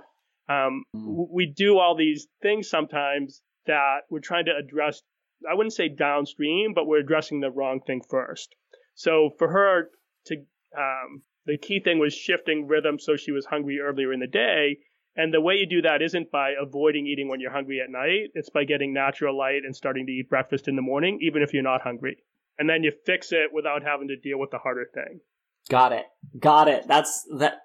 [0.49, 1.29] um, Mm.
[1.31, 5.01] we do all these things sometimes that we're trying to address.
[5.49, 8.55] I wouldn't say downstream, but we're addressing the wrong thing first.
[8.95, 9.89] So for her
[10.27, 10.35] to,
[10.77, 14.79] um, the key thing was shifting rhythm so she was hungry earlier in the day.
[15.15, 18.31] And the way you do that isn't by avoiding eating when you're hungry at night.
[18.35, 21.53] It's by getting natural light and starting to eat breakfast in the morning, even if
[21.53, 22.17] you're not hungry.
[22.59, 25.21] And then you fix it without having to deal with the harder thing.
[25.69, 26.07] Got it.
[26.39, 26.87] Got it.
[26.87, 27.59] That's that.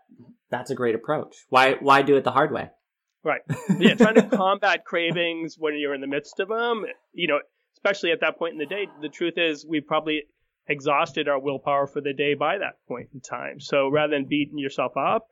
[0.49, 1.35] That's a great approach.
[1.49, 1.73] Why?
[1.73, 2.69] Why do it the hard way?
[3.23, 3.41] Right.
[3.79, 7.39] yeah, trying to combat cravings when you're in the midst of them, you know,
[7.75, 10.23] especially at that point in the day, the truth is we probably
[10.67, 13.59] exhausted our willpower for the day by that point in time.
[13.59, 15.27] So rather than beating yourself up,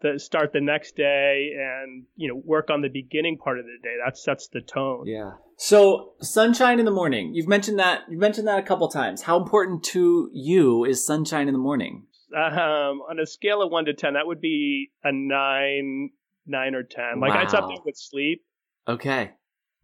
[0.00, 3.78] the start the next day and, you know, work on the beginning part of the
[3.82, 3.94] day.
[4.04, 5.04] That sets the tone.
[5.06, 5.32] Yeah.
[5.56, 7.32] So sunshine in the morning.
[7.34, 8.00] You've mentioned that.
[8.10, 9.22] You've mentioned that a couple times.
[9.22, 12.06] How important to you is sunshine in the morning?
[12.34, 16.10] Um, on a scale of one to 10, that would be a nine,
[16.46, 17.20] nine or 10.
[17.20, 17.68] Like I'd up Wow.
[17.68, 18.42] there with sleep.
[18.88, 19.30] Okay.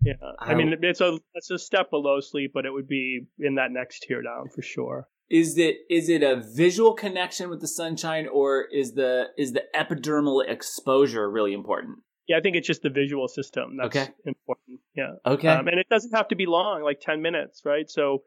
[0.00, 0.14] Yeah.
[0.38, 3.56] I I- mean, it's a, it's a step below sleep, but it would be in
[3.56, 5.08] that next tier down for sure.
[5.30, 9.62] Is it is it a visual connection with the sunshine, or is the is the
[9.76, 11.98] epidermal exposure really important?
[12.28, 14.08] Yeah, I think it's just the visual system that's Okay.
[14.24, 14.80] important.
[14.94, 15.12] Yeah.
[15.26, 15.48] Okay.
[15.48, 17.88] Um, and it doesn't have to be long, like 10 minutes, right?
[17.90, 18.22] So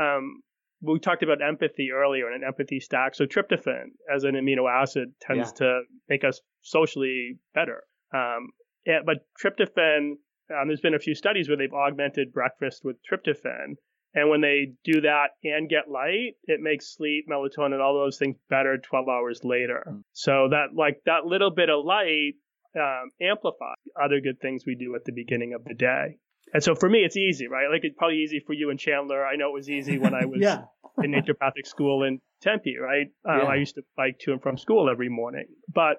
[0.00, 0.42] um,
[0.80, 3.14] we talked about empathy earlier and an empathy stack.
[3.14, 7.82] So tryptophan as an amino acid tends to make us socially better.
[8.12, 8.50] Um,
[8.86, 10.14] yeah, but tryptophan,
[10.50, 13.76] um, there's been a few studies where they've augmented breakfast with tryptophan.
[14.16, 18.36] And when they do that and get light, it makes sleep, melatonin, all those things
[18.48, 19.84] better 12 hours later.
[19.88, 20.02] Mm.
[20.12, 22.34] So that like that little bit of light
[22.76, 26.18] um, amplify other good things we do at the beginning of the day.
[26.52, 27.68] And so for me, it's easy, right?
[27.70, 29.24] Like it's probably easy for you and Chandler.
[29.26, 30.62] I know it was easy when I was yeah.
[31.02, 33.08] in naturopathic school in Tempe, right?
[33.28, 33.46] Um, Yeah.
[33.46, 35.46] I used to bike to and from school every morning.
[35.72, 35.98] But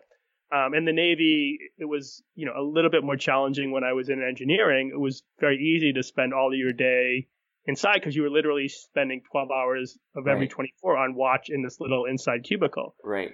[0.53, 3.93] um, in the Navy, it was you know a little bit more challenging when I
[3.93, 4.91] was in engineering.
[4.93, 7.27] It was very easy to spend all of your day
[7.65, 10.51] inside because you were literally spending 12 hours of every Right.
[10.51, 12.95] 24 on watch in this little inside cubicle.
[13.03, 13.33] Right.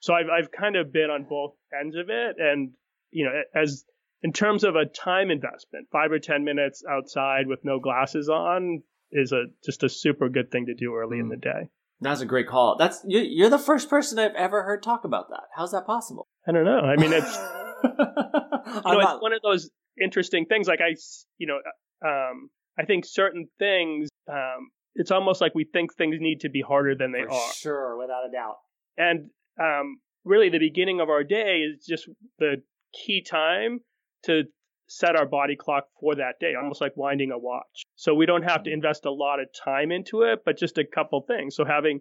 [0.00, 2.72] So I've I've kind of been on both ends of it, and
[3.10, 3.84] you know, as
[4.22, 8.82] in terms of a time investment, five or ten minutes outside with no glasses on
[9.12, 11.70] is a just a super good thing to do early in the day.
[12.00, 12.76] That's a great call.
[12.76, 15.44] That's you're the first person I've ever heard talk about that.
[15.54, 16.28] How's that possible?
[16.48, 16.80] I don't know.
[16.80, 17.36] I mean, it's
[17.84, 19.70] you know, not- it's one of those
[20.00, 20.68] interesting things.
[20.68, 20.94] Like I,
[21.38, 21.58] you know,
[22.06, 26.62] um, I think certain things, um, it's almost like we think things need to be
[26.62, 27.52] harder than they for are.
[27.52, 28.56] sure, without a doubt.
[28.96, 29.30] and
[29.60, 32.56] um, really the beginning of our day is just the
[32.92, 33.80] key time
[34.24, 34.42] to
[34.88, 38.44] set our body clock for that day almost like winding a watch so we don't
[38.44, 41.64] have to invest a lot of time into it but just a couple things so
[41.64, 41.98] having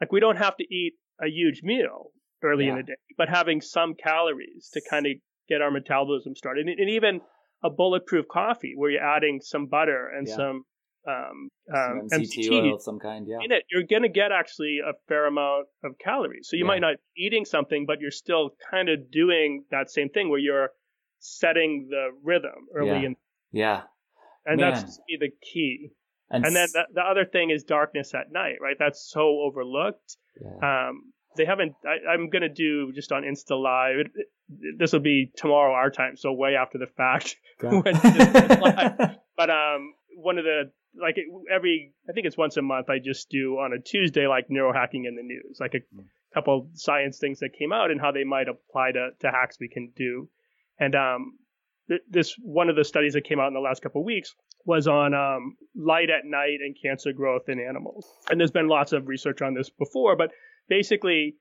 [0.00, 2.10] like we don't have to eat a huge meal
[2.44, 5.12] early in the day but having some calories to kind of
[5.48, 7.20] get our metabolism started and, and even
[7.62, 10.36] a bulletproof coffee where you're adding some butter and Yeah.
[10.36, 10.62] some
[11.06, 13.40] um, Some um, MCT MCT oil of some kind, yeah.
[13.44, 16.48] in it, you're going to get actually a fair amount of calories.
[16.48, 16.68] So you Yeah.
[16.68, 20.38] might not be eating something, but you're still kind of doing that same thing where
[20.38, 20.70] you're
[21.18, 23.06] setting the rhythm early Yeah.
[23.08, 23.16] in,
[23.52, 23.82] Yeah.
[24.46, 24.72] and Man.
[24.72, 25.90] that's the key.
[26.30, 28.76] And, And then the, the other thing is darkness at night, right?
[28.78, 30.16] That's so overlooked.
[30.40, 30.86] yeah.
[30.88, 31.74] Um, they haven't.
[31.84, 34.06] I, I'm going to do just on Insta Live.
[34.78, 37.36] This will be tomorrow our time, so way after the fact.
[37.62, 39.16] live.
[39.36, 40.70] But um, one of the
[41.00, 41.16] like
[41.52, 42.88] every I think it's once a month.
[42.88, 46.04] I just do on a Tuesday like neurohacking in the news, like a Mm.
[46.32, 49.68] couple science things that came out and how they might apply to to hacks we
[49.68, 50.28] can do.
[50.78, 51.32] And um,
[51.88, 54.32] th- this one of the studies that came out in the last couple of weeks
[54.64, 58.06] was on um, light at night and cancer growth in animals.
[58.30, 60.30] And there's been lots of research on this before, but
[60.68, 61.36] basically,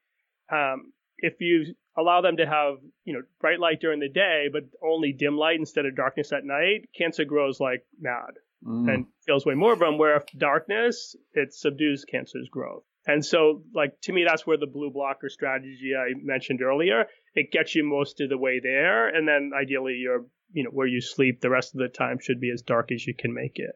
[0.51, 4.63] um, if you allow them to have you know bright light during the day but
[4.83, 8.33] only dim light instead of darkness at night cancer grows like mad
[8.65, 8.93] Mm.
[8.93, 12.83] and kills way more of them where if darkness it subdues cancer's growth.
[13.05, 17.51] And so like to me that's where the blue blocker strategy i mentioned earlier it
[17.51, 21.01] gets you most of the way there and then ideally you're you know where you
[21.01, 23.75] sleep the rest of the time should be as dark as you can make it.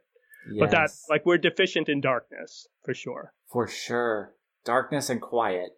[0.57, 3.33] But that like we're deficient in darkness for sure.
[3.51, 4.33] For sure
[4.72, 5.70] darkness and quiet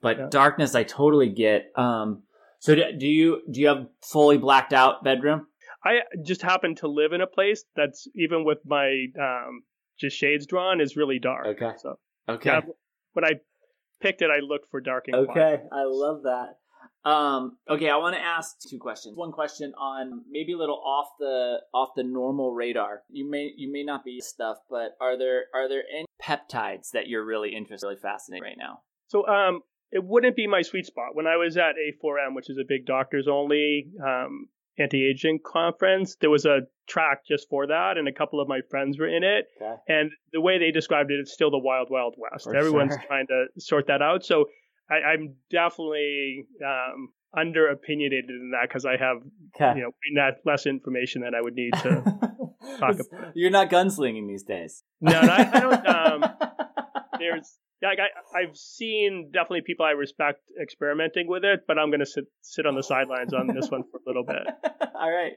[0.00, 0.28] but Yeah.
[0.30, 2.22] darkness i totally get um
[2.60, 5.46] so do, do you do you have fully blacked out bedroom
[5.84, 9.62] I just happen to live in a place that's even with my um,
[9.98, 11.46] just shades drawn is really dark.
[11.46, 11.72] Okay.
[11.78, 12.60] So okay yeah,
[13.12, 13.34] when I
[14.00, 15.60] picked it, I looked for dark and quiet.
[15.60, 15.62] Okay.
[15.72, 16.58] I love that
[17.04, 19.16] Um, okay, I want to ask two questions.
[19.16, 23.02] One question on maybe a little off the off the normal radar.
[23.08, 27.08] You may you may not be stuff, but are there are there any peptides that
[27.08, 28.80] you're really interested, really fascinated right now?
[29.06, 31.14] So um, it wouldn't be my sweet spot.
[31.14, 36.16] When I was at A4M, which is a big doctors only um, anti aging conference,
[36.20, 39.24] there was a track just for that, and a couple of my friends were in
[39.24, 39.46] it.
[39.60, 39.74] Okay.
[39.88, 42.44] And the way they described it, it's still the wild, wild west.
[42.44, 43.04] For Everyone's sure.
[43.06, 44.24] trying to sort that out.
[44.24, 44.46] So
[44.90, 49.18] I, I'm definitely um, under opinionated in that because I have
[49.60, 49.78] Okay.
[49.78, 52.02] you know not less information than I would need to.
[52.78, 54.82] talk about You're not gunslinging these days.
[55.00, 55.86] no, no, I, I don't.
[55.86, 56.24] Um,
[57.18, 62.06] there's like I, I've seen definitely people I respect experimenting with it, but I'm gonna
[62.06, 64.46] sit sit on the sidelines on this one for a little bit.
[64.94, 65.32] All right,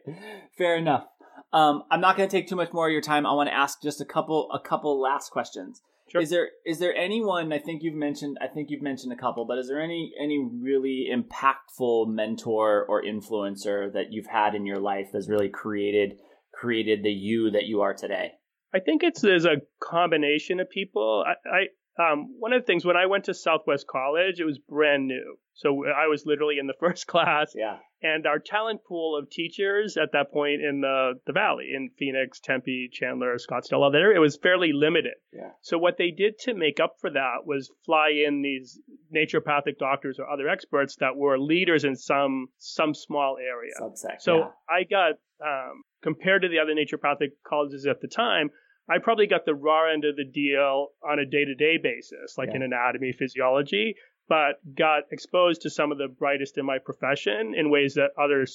[0.57, 1.05] fair enough.
[1.53, 3.25] Um, I'm not going to take too much more of your time.
[3.25, 5.81] I want to ask just a couple, a couple last questions.
[6.11, 6.21] Sure.
[6.21, 7.53] Is there is there anyone?
[7.53, 8.37] I think you've mentioned.
[8.41, 13.01] I think you've mentioned a couple, but is there any any really impactful mentor or
[13.01, 16.19] influencer that you've had in your life that's really created
[16.53, 18.33] created the you that you are today?
[18.73, 21.23] I think it's there's a combination of people.
[21.25, 24.59] I, I um one of the things when I went to Southwest College, it was
[24.59, 27.77] brand new, so I was literally in the first class, Yeah.
[28.03, 32.39] And our talent pool of teachers at that point in the the valley in Phoenix,
[32.39, 35.13] Tempe, Chandler, Scottsdale, all there, it was fairly limited.
[35.31, 35.51] Yeah.
[35.61, 38.79] So what they did to make up for that was fly in these
[39.15, 43.73] naturopathic doctors or other experts that were leaders in some some small area.
[43.79, 44.21] Subsect.
[44.21, 44.47] So yeah.
[44.69, 45.13] I got
[45.45, 48.49] um, compared to the other naturopathic colleges at the time,
[48.89, 52.57] I probably got the raw end of the deal on a day-to-day basis, like Yeah.
[52.57, 53.95] in anatomy, physiology,
[54.31, 58.45] but got exposed to some of the brightest in my profession in ways that other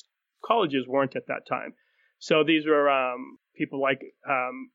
[0.43, 1.75] colleges weren't at that time.
[2.19, 4.71] So these were um, people like um,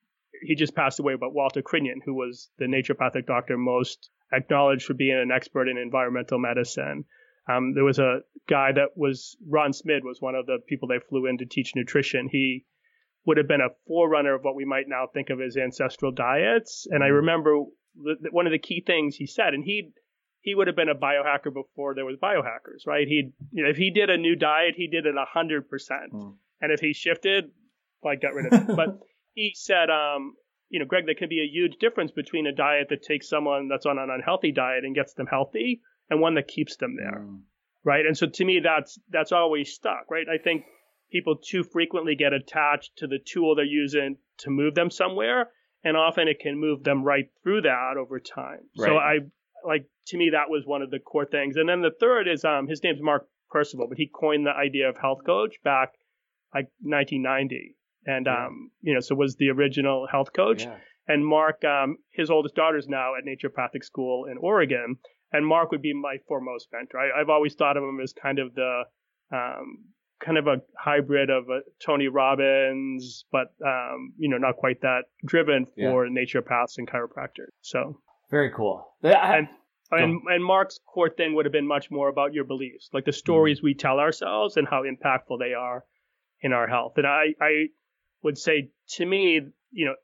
[0.48, 4.94] he just passed away, but Walter Crinnion, who was the naturopathic doctor most acknowledged for
[4.94, 7.06] being an expert in environmental medicine.
[7.52, 11.00] Um, there was a guy that was Ron Schmid was one of the people they
[11.10, 12.30] flew in to teach nutrition.
[12.32, 12.66] He
[13.26, 16.86] would have been a forerunner of what we might now think of as ancestral diets.
[16.92, 17.52] And I remember
[17.96, 19.94] the, the- one of the key things he said, and he
[20.42, 23.08] he would have been a biohacker before there was biohackers, right?
[23.08, 26.12] He you know, if he did a new diet, he did it a hundred percent,
[26.14, 26.36] Mm.
[26.62, 27.52] and if he shifted,
[28.04, 28.76] like got rid of it.
[28.76, 29.00] but
[29.34, 30.36] he said, um,
[30.70, 33.68] you know, Greg, there can be a huge difference between a diet that takes someone
[33.68, 37.20] that's on an unhealthy diet and gets them healthy, and one that keeps them there
[37.22, 37.42] Mm.
[37.84, 38.06] right?
[38.06, 40.28] And so to me, that's that's always stuck, right?
[40.30, 40.66] I think
[41.12, 45.50] people too frequently get attached to the tool they're using to move them somewhere,
[45.84, 48.62] and often it can move them right through that over time.
[48.76, 49.22] So I Right.
[49.66, 51.56] Like to me that was one of the core things.
[51.58, 54.90] And then the third is um his name's Mark Percival, but he coined the idea
[54.90, 55.90] of health coach back
[56.54, 58.46] like 1990, and Yeah.
[58.48, 60.64] um you know so was the original health coach.
[60.64, 60.78] Yeah.
[61.08, 64.98] And Mark, um, his oldest daughter's now at naturopathic school in Oregon,
[65.34, 67.00] and Mark would be my foremost mentor.
[67.00, 68.84] I, I've always thought of him as kind of the
[69.34, 69.86] um,
[70.24, 75.06] kind of a hybrid of a Tony Robbins, but um, you know, not quite that
[75.26, 77.50] driven for naturopaths and chiropractors.
[77.62, 78.00] So,
[78.32, 78.88] Very cool.
[79.04, 79.50] I- And-
[79.92, 83.12] and and Mark's core thing would have been much more about your beliefs, like the
[83.12, 83.64] stories mm.
[83.64, 85.84] we tell ourselves and how impactful they are
[86.40, 86.94] in our health.
[86.98, 87.68] And I I
[88.24, 89.96] would say to me, you know,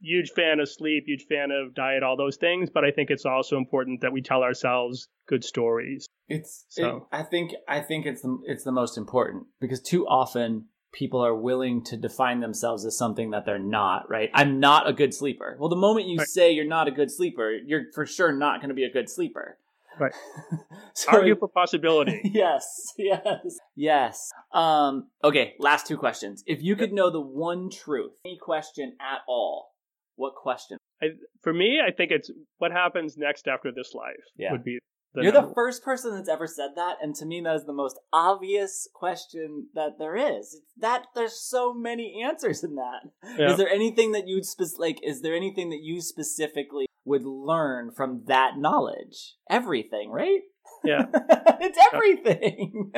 [0.00, 2.68] huge fan of sleep, huge fan of diet, all those things.
[2.68, 6.06] But I think it's also important that we tell ourselves good stories.
[6.28, 6.66] It's.
[6.68, 7.52] So- it- I think.
[7.66, 11.96] I think it's the it's the most important because too often people are willing to
[11.96, 14.10] define themselves as something that they're not.
[14.10, 14.30] Right.
[14.34, 15.56] I'm not a good sleeper.
[15.58, 16.26] Well, the moment you Right.
[16.28, 19.08] say you're not a good sleeper, you're for sure not going to be a good
[19.08, 19.58] sleeper.
[19.98, 20.12] Right.
[20.94, 22.20] so Argue for possibility.
[22.32, 24.30] yes, yes, yes.
[24.52, 26.42] Um, okay, last two questions.
[26.46, 29.72] If you could know the one truth, any question at all,
[30.16, 30.78] what question?
[31.02, 31.08] I,
[31.42, 34.52] For me, I think it's what happens next after this life Yeah.
[34.52, 34.78] would be.
[35.14, 37.98] You're the first person that's ever said that, and to me, that is the most
[38.12, 40.54] obvious question that there is.
[40.54, 43.10] It's that there's so many answers in that.
[43.32, 43.52] Is Yeah.
[43.54, 45.00] there anything that you'd spec- like?
[45.02, 49.34] Is there anything that you specifically would learn from that knowledge?
[49.48, 50.42] Everything, right?
[50.84, 51.06] Yeah.
[51.60, 52.92] it's everything.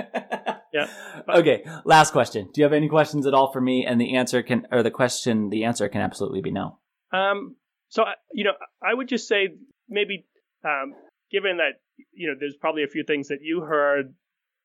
[0.72, 0.86] Yeah.
[1.28, 1.64] Okay.
[1.84, 2.48] Last question.
[2.52, 3.84] Do you have any questions at all for me?
[3.86, 6.78] And the answer can, or the question, the answer can absolutely be no.
[7.12, 7.56] Um,
[7.88, 8.52] so you know,
[8.82, 9.48] I would just say
[9.88, 10.24] maybe,
[10.64, 10.94] um,
[11.30, 11.80] given that
[12.12, 14.14] you know, there's probably a few things that you heard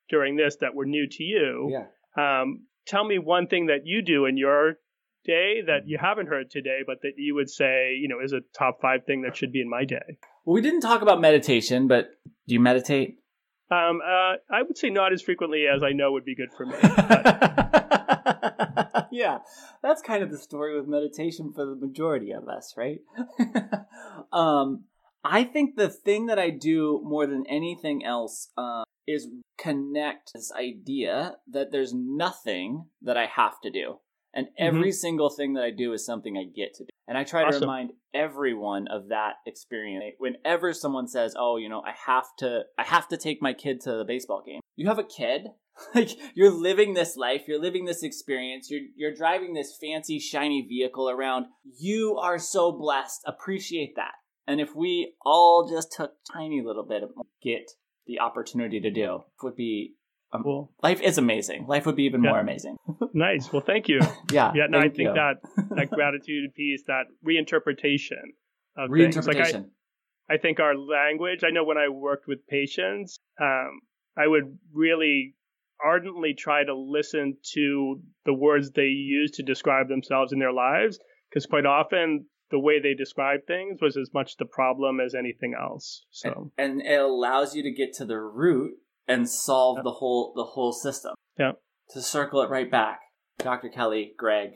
[0.10, 1.70] during this that were new to you.
[2.22, 4.76] Um, tell me one thing that you do in your
[5.26, 8.40] day that you haven't heard today, but that you would say, you know, is a
[8.58, 10.18] top five thing that should be in my day.
[10.46, 12.10] Well, we didn't talk about meditation, but
[12.48, 13.18] do you meditate?
[13.70, 16.66] Um, uh, I would say not as frequently as I know would be good for
[16.66, 16.76] me.
[19.12, 19.40] yeah,
[19.84, 23.02] that's kind of the story with meditation for the majority of us, right?
[24.32, 24.86] um,
[25.30, 30.52] I think the thing that I do more than anything else uh, is connect this
[30.54, 34.00] idea that there's nothing that I have to do.
[34.34, 34.92] And every mm-hmm.
[34.92, 36.90] single thing that I do is something I get to do.
[37.08, 37.62] And I try awesome.
[37.62, 40.16] to remind everyone of that experience.
[40.20, 43.82] Whenever someone says, "Oh, you know, I have to I have to take my kid
[43.82, 45.48] to the baseball game." You have a kid?
[45.96, 50.62] like you're living this life, you're living this experience, you're you're driving this fancy shiny
[50.62, 51.46] vehicle around.
[51.80, 53.22] You are so blessed.
[53.26, 54.14] Appreciate that.
[54.48, 57.12] And if we all just took tiny little bit of
[57.44, 57.70] get
[58.06, 59.96] the opportunity to do, would be
[60.32, 60.72] um, cool.
[60.82, 61.68] Life is amazing.
[61.68, 62.30] Life would be even yeah.
[62.32, 62.78] more amazing.
[63.14, 63.52] nice.
[63.52, 64.00] Well, thank you.
[64.32, 64.52] yeah.
[64.56, 64.68] Yeah.
[64.70, 65.14] No, I think you.
[65.14, 65.36] that
[65.72, 68.24] that gratitude piece, that reinterpretation
[68.78, 69.54] of reinterpretation.
[69.54, 69.56] Like
[70.30, 71.44] I, I, think our language.
[71.46, 73.82] I know when I worked with patients, um,
[74.18, 75.36] I would really
[75.84, 81.00] ardently try to listen to the words they use to describe themselves in their lives,
[81.30, 85.54] because quite often the way they describe things was as much the problem as anything
[85.60, 86.06] else.
[86.12, 88.74] So and, and it allows you to get to the root
[89.08, 91.16] and solve the whole the whole system.
[91.38, 91.54] Yeah.
[91.92, 93.00] To circle it right back.
[93.40, 93.70] Dr.
[93.70, 94.52] Kelly, Greg.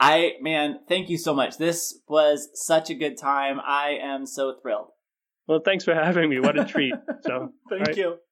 [0.00, 1.58] I man, thank you so much.
[1.58, 3.60] This was such a good time.
[3.64, 4.88] I am so thrilled.
[5.46, 6.40] Well, thanks for having me.
[6.40, 6.94] What a treat.
[7.22, 7.96] So thank right.
[7.96, 8.18] you.